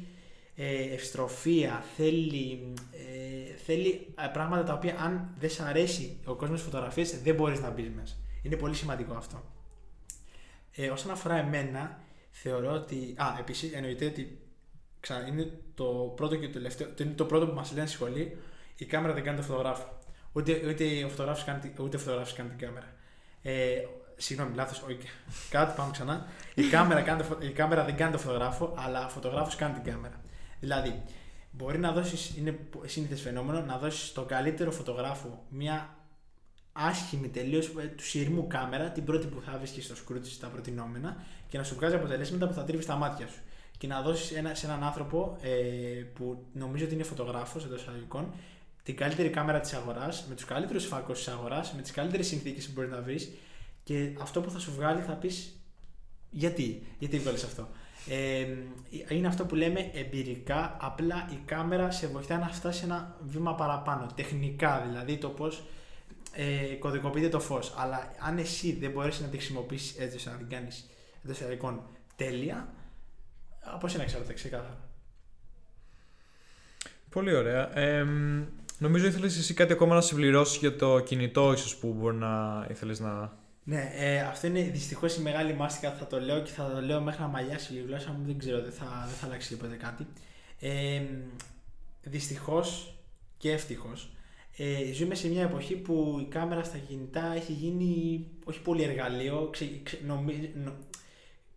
[0.55, 6.61] ε, ευστροφία, θέλει, ε, θέλει ε, πράγματα τα οποία αν δεν σ' αρέσει ο κόσμος
[6.61, 8.15] φωτογραφίες δεν μπορείς να μπεις μέσα.
[8.41, 9.43] Είναι πολύ σημαντικό αυτό.
[10.83, 11.99] Ε, όσον αφορά εμένα,
[12.31, 13.13] θεωρώ ότι...
[13.17, 14.41] Α, επίσης εννοείται ότι
[14.99, 17.95] ξανά, είναι το πρώτο και το τελευταίο, το, είναι το πρώτο που μας λένε στη
[17.95, 18.37] σχολή,
[18.75, 19.99] η κάμερα δεν κάνει το φωτογράφο.
[20.31, 22.93] Ούτε, ούτε, ο φωτογράφος κάνει, τη- ούτε ο φωτογράφος κάνει την κάμερα.
[23.41, 23.81] Ε,
[24.15, 24.97] συγγνώμη, λάθος, όχι.
[25.49, 26.27] Κάτι, πάμε ξανά.
[26.55, 29.73] Η κάμερα, κάνει το, φω- η κάμερα δεν κάνει το φωτογράφο, αλλά ο φωτογράφος κάνει
[29.79, 30.21] την κάμερα.
[30.59, 31.01] Δηλαδή,
[31.51, 35.95] μπορεί να δώσεις, είναι σύνηθες φαινόμενο, να δώσεις τον καλύτερο φωτογράφο μια
[36.73, 41.57] άσχημη τελείως του σειρμού κάμερα, την πρώτη που θα βρίσκεις στο σκρούτσι στα προτινόμενα και
[41.57, 43.39] να σου βγάζει αποτελέσματα που θα τρίβεις στα μάτια σου.
[43.77, 45.49] Και να δώσεις ένα, σε έναν άνθρωπο ε,
[46.13, 48.33] που νομίζω ότι είναι φωτογράφος εντός εισαγωγικών
[48.83, 52.65] την καλύτερη κάμερα της αγοράς, με τους καλύτερους φάκους της αγοράς, με τις καλύτερες συνθήκες
[52.65, 53.31] που μπορείς να βρεις
[53.83, 55.55] και αυτό που θα σου βγάλει θα πεις
[56.29, 57.67] γιατί, γιατί βγάλεις αυτό;
[58.07, 58.47] Ε,
[59.09, 64.07] είναι αυτό που λέμε εμπειρικά, απλά η κάμερα σε βοηθάει να φτάσει ένα βήμα παραπάνω,
[64.15, 65.63] τεχνικά δηλαδή το πώς
[66.33, 67.73] ε, κωδικοποιείται το φως.
[67.77, 70.89] Αλλά αν εσύ δεν μπορέσεις να τη χρησιμοποιήσεις έτσι ώστε να την κάνεις
[71.23, 71.81] εντός εισαγωγικών
[72.15, 72.73] τέλεια,
[73.59, 74.89] από εσένα εξαρτάται ξεκάθαρα.
[77.09, 77.77] Πολύ ωραία.
[77.77, 78.07] Ε,
[78.77, 82.99] νομίζω ήθελες εσύ κάτι ακόμα να συμπληρώσεις για το κινητό ίσως που μπορεί να ήθελες
[82.99, 83.39] να...
[83.63, 85.93] Ναι, ε, αυτό είναι δυστυχώς η μεγάλη μάστιγα.
[85.93, 88.25] Θα το λέω και θα το λέω μέχρι να μαλλιάσει η γλώσσα μου.
[88.25, 90.07] Δεν ξέρω, δεν θα, δεν θα αλλάξει ποτέ κάτι.
[90.59, 91.01] Ε,
[92.03, 92.95] δυστυχώς
[93.37, 94.11] και ευτυχώς.
[94.63, 99.47] Ε, ζούμε σε μια εποχή που η κάμερα στα κινητά έχει γίνει όχι πολύ εργαλείο.
[99.51, 100.75] Ξε, ξε, νομι- νο-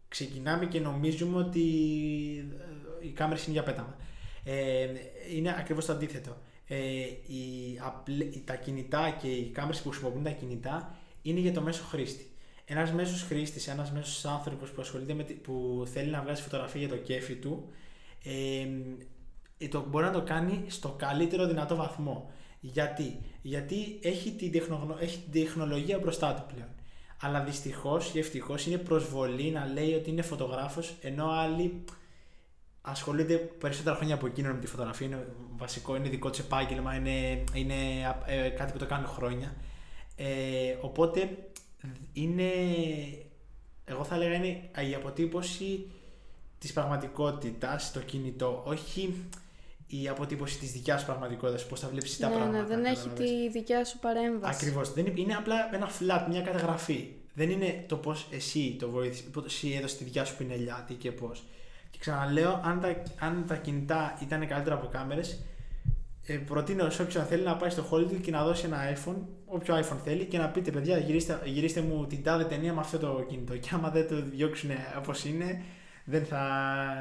[0.09, 1.61] ξεκινάμε και νομίζουμε ότι
[3.03, 3.97] ε, οι κάμερες είναι για πέταμα.
[4.45, 4.87] Ε,
[5.35, 6.37] είναι ακριβώς το αντίθετο.
[6.67, 6.77] Ε,
[7.27, 11.61] οι, απλ- οι- τα κινητά και οι κάμερες που χρησιμοποιούν τα κινητά είναι για το
[11.61, 12.27] μέσο χρήστη.
[12.65, 16.81] Ένας μέσος χρήστης, ένας μέσος άνθρωπος που ασχολείται με, τη- που θέλει να βγάζει φωτογραφία
[16.81, 17.69] για το κέφι του,
[18.25, 18.67] ε,
[19.65, 22.31] ε, το, μπορεί να το κάνει στο καλύτερο δυνατό βαθμό.
[22.73, 24.97] Γιατί, Γιατί έχει την, τεχνογνω...
[25.01, 26.69] έχει την τεχνολογία μπροστά του πλέον.
[27.21, 31.85] Αλλά δυστυχώς ή ευτυχώς είναι προσβολή να λέει ότι είναι φωτογράφος, ενώ άλλοι
[32.81, 35.07] ασχολείται περισσότερα χρόνια από εκείνον με τη φωτογραφία.
[35.07, 37.75] Είναι βασικό, είναι δικό τη επάγγελμα, είναι, είναι
[38.27, 39.55] ε, κάτι που το κάνει χρόνια.
[40.17, 41.39] Ε, οπότε
[42.13, 42.51] είναι,
[43.85, 45.87] εγώ θα έλεγα είναι η αποτύπωση
[46.59, 49.15] της πραγματικότητας στο κινητό, όχι
[50.03, 52.59] η αποτύπωση της δικιάς σου πραγματικότητας, πώς θα βλέπεις τα ναι, πράγματα.
[52.59, 53.31] Ναι, δεν έχει κατάλαβες.
[53.31, 54.55] τη δικιά σου παρέμβαση.
[54.55, 54.93] Ακριβώς.
[54.93, 57.09] Δεν είναι, είναι απλά ένα flat, μια καταγραφή.
[57.35, 60.95] Δεν είναι το πώς εσύ το βοήθησες, πώς εσύ έδωσες τη δικιά σου πινελιά, τι
[60.95, 61.45] και πώς.
[61.91, 65.45] Και ξαναλέω, αν τα, αν τα κινητά ήταν καλύτερα από κάμερες,
[66.27, 69.17] ε, προτείνω σε όποιον θέλει να πάει στο Hollywood και να δώσει ένα iPhone,
[69.47, 72.99] όποιο iPhone θέλει, και να πείτε: Παιδιά, γυρίστε, γυρίστε μου την τάδε ταινία με αυτό
[72.99, 73.57] το κινητό.
[73.57, 75.63] Και άμα δεν το διώξουν όπως είναι,
[76.05, 76.39] δεν θα.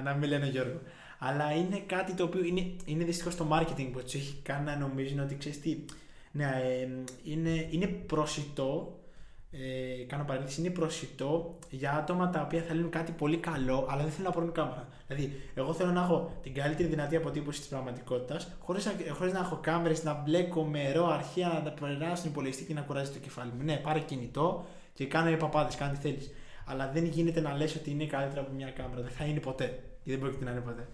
[0.03, 0.79] να μην λένε Γιώργο.
[1.27, 4.75] Αλλά είναι κάτι το οποίο είναι, είναι δυστυχώς το marketing που τους έχει κάνει να
[4.75, 5.85] νομίζουν ότι ξέρεις τι.
[6.31, 6.87] Ναι, ε,
[7.23, 8.97] είναι, είναι προσιτό
[9.55, 14.11] ε, κάνω παρένθεση, είναι προσιτό για άτομα τα οποία θέλουν κάτι πολύ καλό, αλλά δεν
[14.11, 14.87] θέλουν να πάρουν κάμερα.
[15.07, 19.39] Δηλαδή, εγώ θέλω να έχω την καλύτερη δυνατή αποτύπωση της πραγματικότητας, χωρίς να, χωρίς να
[19.39, 23.11] έχω κάμερες, να μπλέκω με ρο αρχεία, να τα περνάω στην υπολογιστή και να κουράζει
[23.11, 23.63] το κεφάλι μου.
[23.63, 26.31] Ναι, πάρε κινητό και κάνε παπάδες, κάνε τι θέλεις.
[26.65, 29.01] Αλλά δεν γίνεται να λες ότι είναι καλύτερα από μια κάμερα.
[29.01, 29.83] Δεν θα είναι ποτέ.
[30.03, 30.87] Και δεν πρόκειται να είναι ποτέ.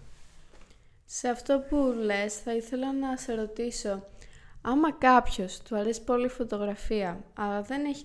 [1.12, 4.04] Σε αυτό που λες θα ήθελα να σε ρωτήσω
[4.62, 8.04] Άμα κάποιος του αρέσει πολύ η φωτογραφία, αλλά δεν έχει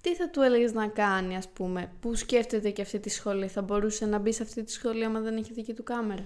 [0.00, 3.62] τι θα του έλεγες να κάνει, ας πούμε, που σκέφτεται και αυτή τη σχολή, θα
[3.62, 6.24] μπορούσε να μπει σε αυτή τη σχολή άμα δεν έχει δική του κάμερα;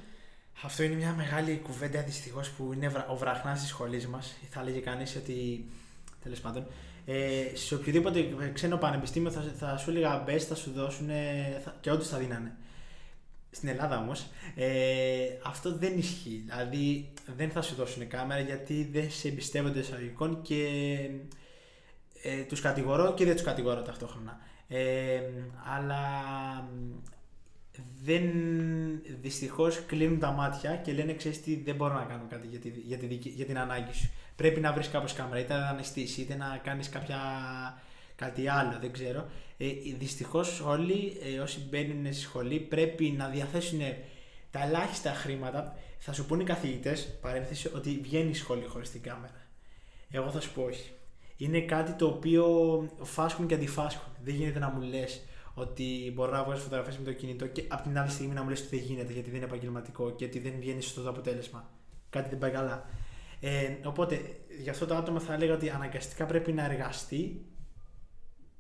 [0.63, 4.37] Αυτό είναι μια μεγάλη κουβέντα δυστυχώς που είναι ο βραχνάς της σχολής μας.
[4.51, 5.65] Θα έλεγε κανείς ότι.
[6.23, 6.67] Τέλος πάντων,
[7.07, 11.09] ε, σε οποιοδήποτε ξένο πανεπιστήμιο θα, θα σου έλεγα μπες, θα σου δώσουν
[11.65, 12.57] θα, και όντως θα δίνανε.
[13.51, 14.69] Στην Ελλάδα όμως, ε,
[15.45, 16.43] αυτό δεν ισχύει.
[16.47, 20.65] Δηλαδή δεν θα σου δώσουν κάμερα γιατί δεν σε εμπιστεύονται εισαγωγικών και
[22.23, 24.41] ε, τους κατηγορώ και δεν τους κατηγορώ ταυτόχρονα.
[24.69, 25.21] Ε,
[25.77, 26.01] αλλά
[28.03, 28.23] δεν
[29.21, 32.69] δυστυχώς κλείνουν τα μάτια και λένε ξέρεις τι δεν μπορώ να κάνω κάτι για, τη,
[32.69, 34.11] για, τη, για την ανάγκη σου.
[34.37, 37.19] Πρέπει να βρεις κάπως κάμερα είτε να αναισθήσεις είτε να κάνεις κάποια
[38.19, 39.27] κάτι άλλο, δεν ξέρω.
[39.59, 39.67] Ε,
[39.99, 43.81] Δυστυχώς όλοι ε, όσοι μπαίνουν στη σχολή πρέπει να διαθέσουν
[44.51, 45.77] τα ελάχιστα χρήματα.
[45.99, 49.47] Θα σου πούνε οι καθηγητές, παρένθεση, ότι βγαίνει η σχολή χωρίς την κάμερα.
[50.11, 50.91] Εγώ θα σου πω όχι.
[51.37, 52.47] Είναι κάτι το οποίο
[53.03, 54.13] φάσκουν και αντιφάσκουν.
[54.25, 55.23] Δεν γίνεται να μου λες
[55.55, 58.49] ότι μπορώ να βγάλω φωτογραφίες με το κινητό και από την άλλη στιγμή να μου
[58.49, 61.71] λες ότι δεν γίνεται γιατί δεν είναι επαγγελματικό και ότι δεν βγαίνει στο το αποτέλεσμα.
[62.11, 62.87] Κάτι δεν πάει καλά.
[63.41, 64.21] Ε, οπότε,
[64.63, 67.45] για αυτό το άτομο θα έλεγα ότι αναγκαστικά πρέπει να εργαστεί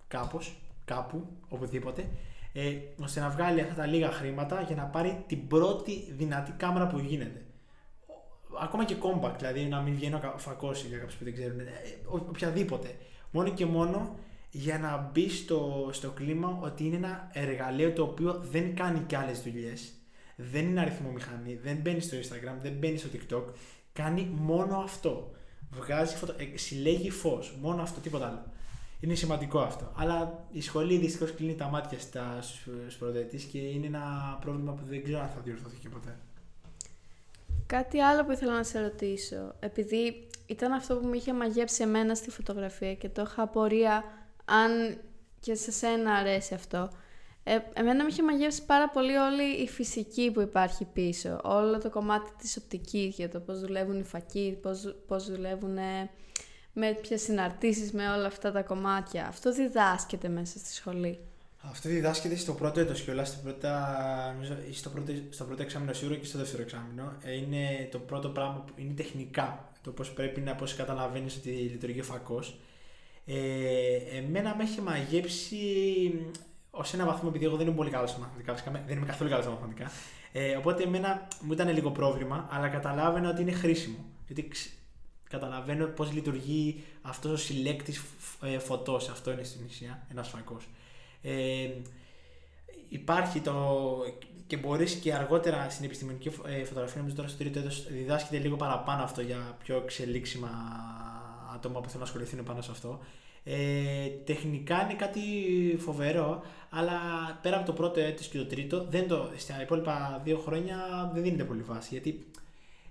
[0.08, 2.08] κάπως, κάπου, οπουδήποτε,
[2.52, 6.86] ε, ώστε να βγάλει αυτά τα λίγα χρήματα για να πάρει την πρώτη δυνατή κάμερα
[6.86, 7.42] που γίνεται.
[8.62, 11.64] Ακόμα και compact, δηλαδή να μην βγαίνει ο φακός για κάποιους που δεν ξέρουν, ε,
[12.06, 12.96] οποιαδήποτε.
[13.30, 14.18] Μόνο και μόνο
[14.50, 19.16] για να μπει στο, στο κλίμα ότι είναι ένα εργαλείο το οποίο δεν κάνει και
[19.16, 19.92] άλλες δουλειές.
[20.36, 23.44] Δεν είναι αριθμό μηχανή, δεν μπαίνει στο Instagram, δεν μπαίνει στο TikTok.
[23.92, 25.30] Κάνει μόνο αυτό.
[25.70, 26.34] Βγάζει φωτο...
[26.36, 27.56] Ε, συλλέγει φως.
[27.60, 28.52] Μόνο αυτό, τίποτα άλλο.
[29.00, 29.92] Είναι σημαντικό αυτό.
[29.96, 31.98] Αλλά η σχολή δυστυχώς κλείνει τα μάτια
[32.40, 36.16] στους προδέτε και είναι ένα πρόβλημα που δεν ξέρω αν θα διορθωθεί και ποτέ.
[37.66, 39.54] Κάτι άλλο που ήθελα να σε ρωτήσω.
[39.60, 44.04] Επειδή ήταν αυτό που με είχε μαγέψει εμένα στη φωτογραφία και το είχα απορία
[44.44, 44.98] αν
[45.40, 46.90] και σε σένα αρέσει αυτό.
[47.44, 51.40] Ε, εμένα με είχε μαγεύσει πάρα πολύ όλη η φυσική που υπάρχει πίσω.
[51.44, 55.78] Όλο το κομμάτι της οπτικής για το πώς δουλεύουν οι φακοί, πώς, πώς δουλεύουν
[56.78, 59.26] με ποιες συναρτήσεις, με όλα αυτά τα κομμάτια.
[59.26, 61.18] Αυτό διδάσκεται μέσα στη σχολή.
[61.60, 63.38] Αυτό διδάσκεται στο πρώτο έτος και όλα στο,
[64.72, 67.16] στο, πρώτο, στο πρώτο εξάμεινο σίγουρα και στο δεύτερο εξάμεινο.
[67.22, 69.72] Ε, είναι το πρώτο πράγμα που είναι τεχνικά.
[69.82, 72.58] Το πώς πρέπει να πώς καταλαβαίνεις ότι λειτουργεί ο φακός.
[73.26, 73.36] Ε,
[74.16, 75.56] εμένα με έχει μαγέψει
[76.70, 79.44] ως ένα βαθμό, επειδή εγώ δεν είμαι πολύ καλός στα μαθηματικά, δεν είμαι καθόλου καλός
[79.44, 79.90] στα μαθηματικά.
[80.32, 84.04] Ε, οπότε εμένα μου ήταν λίγο πρόβλημα, αλλά καταλάβαινα ότι είναι χρήσιμο.
[84.26, 84.48] Γιατί
[85.28, 88.02] καταλαβαίνω πώς λειτουργεί αυτός ο συλλέκτης
[88.42, 89.08] ε, φωτός.
[89.08, 90.68] Αυτό είναι στην ουσία ένας φακός.
[91.22, 91.68] Ε,
[92.88, 93.76] υπάρχει το.
[94.46, 98.56] και μπορείς και αργότερα στην επιστημονική ε, φωτογραφία, νομίζω τώρα στο τρίτο έτος, διδάσκεται λίγο
[98.56, 100.50] παραπάνω αυτό για πιο εξελίξιμα
[101.54, 103.00] άτομα που θέλουν να ασχοληθούν πάνω σε αυτό.
[103.44, 105.20] Ε, τεχνικά είναι κάτι
[105.78, 106.98] φοβερό, αλλά
[107.42, 111.22] πέρα από το πρώτο έτος και το τρίτο, δεν το, στα υπόλοιπα δύο χρόνια δεν
[111.22, 111.88] δίνεται πολύ βάση.
[111.90, 112.26] Γιατί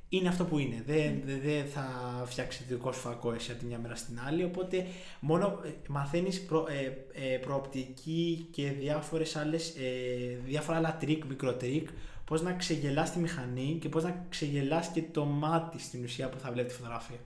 [0.09, 0.83] είναι αυτό που είναι.
[0.85, 1.85] Δεν, δεν θα
[2.25, 4.43] φτιάξει δικό σου φακό εσύ από τη μια μέρα στην άλλη.
[4.43, 4.85] Οπότε
[5.19, 11.87] μόνο ε, μαθαίνεις προ, ε, ε, προοπτική και διάφορες άλλες, ε, διάφορα άλλα τρικ, μικροτρίκ,
[12.25, 16.39] πώς να ξεγελάς τη μηχανή και πώς να ξεγελάς και το μάτι στην ουσία που
[16.39, 17.19] θα βλέπει τη φωτογραφία.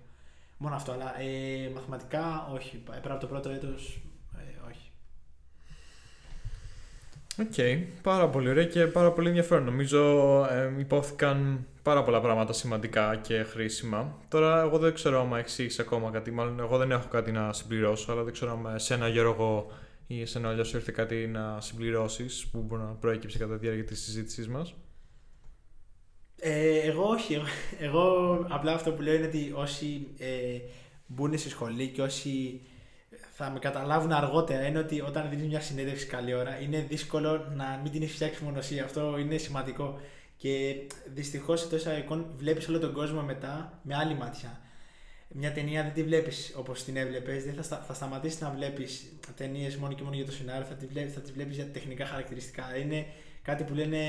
[0.58, 0.92] Μόνο αυτό.
[0.92, 2.78] Αλλά ε, μαθηματικά όχι.
[2.78, 4.02] Πέρα από το πρώτο έτος,
[4.38, 4.92] ε, όχι.
[7.42, 9.64] Οκ, πάρα πολύ ωραία και πάρα πολύ ενδιαφέρον.
[9.64, 10.00] Νομίζω
[10.46, 14.18] ε, ειπώθηκαν πάρα πολλά πράγματα σημαντικά και χρήσιμα.
[14.28, 16.32] Τώρα, εγώ δεν ξέρω αν έχει ακόμα κάτι.
[16.32, 19.72] Μάλλον, εγώ δεν έχω κάτι να συμπληρώσω, αλλά δεν ξέρω αν εσένα, Γιώργο,
[20.08, 24.04] ή εσένα αλλιώς ήρθε κάτι να συμπληρώσεις που μπορεί να προέκυψε κατά τη διάρκεια της
[24.04, 24.76] συζήτησής μας.
[26.40, 27.34] Ε, εγώ όχι.
[27.34, 27.44] Εγώ,
[27.88, 30.60] εγώ απλά αυτό που λέω είναι ότι όσοι ε,
[31.08, 32.62] μπουν στη σχολή και όσοι
[33.34, 37.80] θα με καταλάβουν αργότερα είναι ότι όταν δίνεις μια συνέντευξη καλή ώρα είναι δύσκολο να
[37.84, 38.84] μην την έχεις φτιάξει μονοσία.
[38.84, 40.00] Αυτό είναι σημαντικό.
[40.42, 40.76] Και
[41.14, 44.60] δυστυχώς σε τόσα εικόν βλέπεις όλο τον κόσμο μετά με άλλη μάτια.
[45.28, 49.14] Μια ταινία δεν τη βλέπεις όπως την έβλεπες, δεν θα, στα, θα σταματήσεις να βλέπεις
[49.36, 52.78] ταινίες μόνο και μόνο για το σενάριο, θα τις βλέπεις βλέπεις για τεχνικά χαρακτηριστικά.
[52.78, 53.06] Είναι
[53.42, 54.00] κάτι που λένε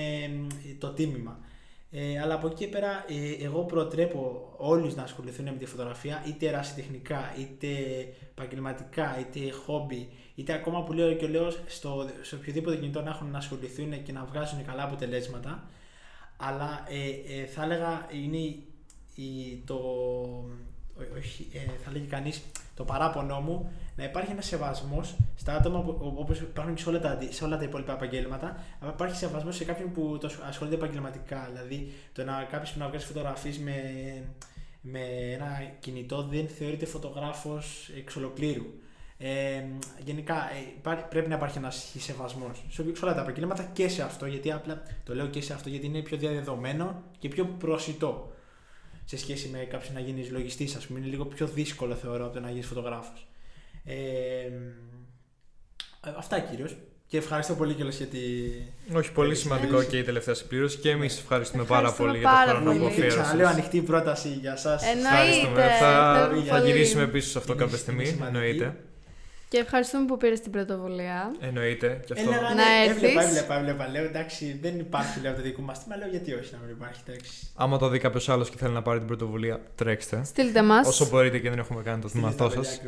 [0.78, 1.40] το τίμημα.
[1.90, 6.24] Ε, αλλά από εκεί και πέρα, ε, εγώ προτρέπω όλους να ασχοληθούν με τη φωτογραφία,
[6.26, 7.68] είτε ερασιτεχνικά, είτε
[8.30, 13.30] επαγγελματικά, είτε χόμπι, είτε ακόμα που λέω και λέω στο, σε οποιοδήποτε κινητό να έχουν
[13.30, 15.68] να ασχοληθούν και να βγάζουν καλά αποτελέσματα.
[16.48, 18.36] Αλλά ε, ε θα έλεγα είναι
[19.14, 19.74] η, το,
[21.18, 22.42] όχι, ε, θα λέγει κανείς
[22.76, 27.18] το παράπονο μου να υπάρχει ένας σεβασμός στα άτομα όπως υπάρχουν και σε όλα, τα,
[27.30, 28.56] σε όλα τα υπόλοιπα επαγγέλματα.
[28.80, 31.48] Αλλά υπάρχει σεβασμός σε κάποιον που το ασχολείται επαγγελματικά.
[31.52, 33.74] Δηλαδή, το να κάποιος που να βγάζει φωτογραφίες με,
[34.80, 35.00] με
[35.32, 38.66] ένα κινητό δεν θεωρείται φωτογράφος εξ ολοκλήρου.
[39.24, 39.64] Ε,
[40.04, 44.26] γενικά ε, πρέπει να υπάρχει ένας σεβασμός σε, σε όλα τα επαγγέλματα και σε αυτό.
[44.26, 48.32] Γιατί απλά το λέω και σε αυτό γιατί είναι πιο διαδεδομένο και πιο προσιτό
[49.04, 50.98] σε σχέση με κάποιον να γίνεις λογιστής, ας πούμε.
[50.98, 53.26] Είναι λίγο πιο δύσκολο θεωρώ από το να γίνεις φωτογράφος.
[53.84, 53.94] Ε,
[56.16, 56.76] αυτά κυρίως.
[57.06, 58.18] Και ευχαριστώ πολύ κιόλας για τη.
[58.94, 60.78] Όχι, πολύ σημαντικό και η τελευταία συμπλήρωση.
[60.78, 63.20] Και εμείς ευχαριστούμε πάρα πολύ για το χρόνο που αφιέρωσες.
[63.20, 64.80] Ξαναλέω ανοιχτή πρόταση για εσά.
[64.94, 65.76] Εννοείται.
[65.78, 68.18] Θα, θα γυρίσουμε πίσω σε αυτό κάποια στιγμή.
[68.26, 68.76] Εννοείται.
[69.52, 71.34] Και ευχαριστούμε που πήρες την πρωτοβουλία.
[71.40, 72.00] Εννοείται.
[72.06, 72.30] Και αυτό.
[72.30, 73.02] Έλεγα, να έρθεις.
[73.02, 73.88] Έβλεπα, έβλεπα, έβλεπα.
[73.88, 75.96] Λέω εντάξει, δεν υπάρχει λέω, το δικό μας θέμα.
[75.96, 77.02] Λέω γιατί όχι να μην υπάρχει.
[77.06, 77.30] Εντάξει.
[77.54, 80.24] Άμα το δει κάποιος άλλος και θέλει να πάρει την πρωτοβουλία, τρέξτε.
[80.24, 80.86] Στείλτε μας.
[80.88, 82.80] Όσο μπορείτε και δεν έχουμε κάνει το θυματό σας.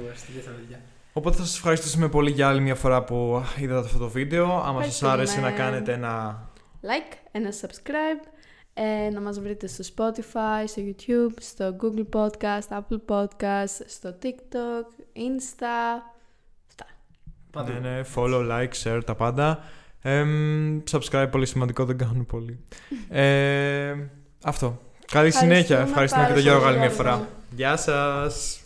[1.12, 4.62] Οπότε θα σας ευχαριστήσουμε πολύ για άλλη μια φορά που είδατε αυτό το βίντεο.
[4.65, 6.43] Άμα σας άρεσε να κάνετε ένα
[6.83, 8.29] like, ένα subscribe.
[8.75, 14.87] Ε, να μας βρείτε στο Spotify, στο YouTube, στο Google Podcast, Apple Podcast, στο TikTok,
[15.17, 16.14] Insta,
[17.55, 17.73] Παντού.
[17.73, 19.65] Ναι, ναι, follow, like, share, τα πάντα.
[20.03, 20.25] Ε,
[20.91, 22.59] subscribe, πολύ σημαντικό, δεν κάνουν πολύ.
[23.09, 23.95] ε,
[24.45, 24.81] αυτό.
[25.13, 25.81] Καλή συνέχεια.
[25.81, 27.29] Ευχαριστούμε και τον Γιώργο άλλη μια φορά.
[27.51, 28.64] Γεια σας.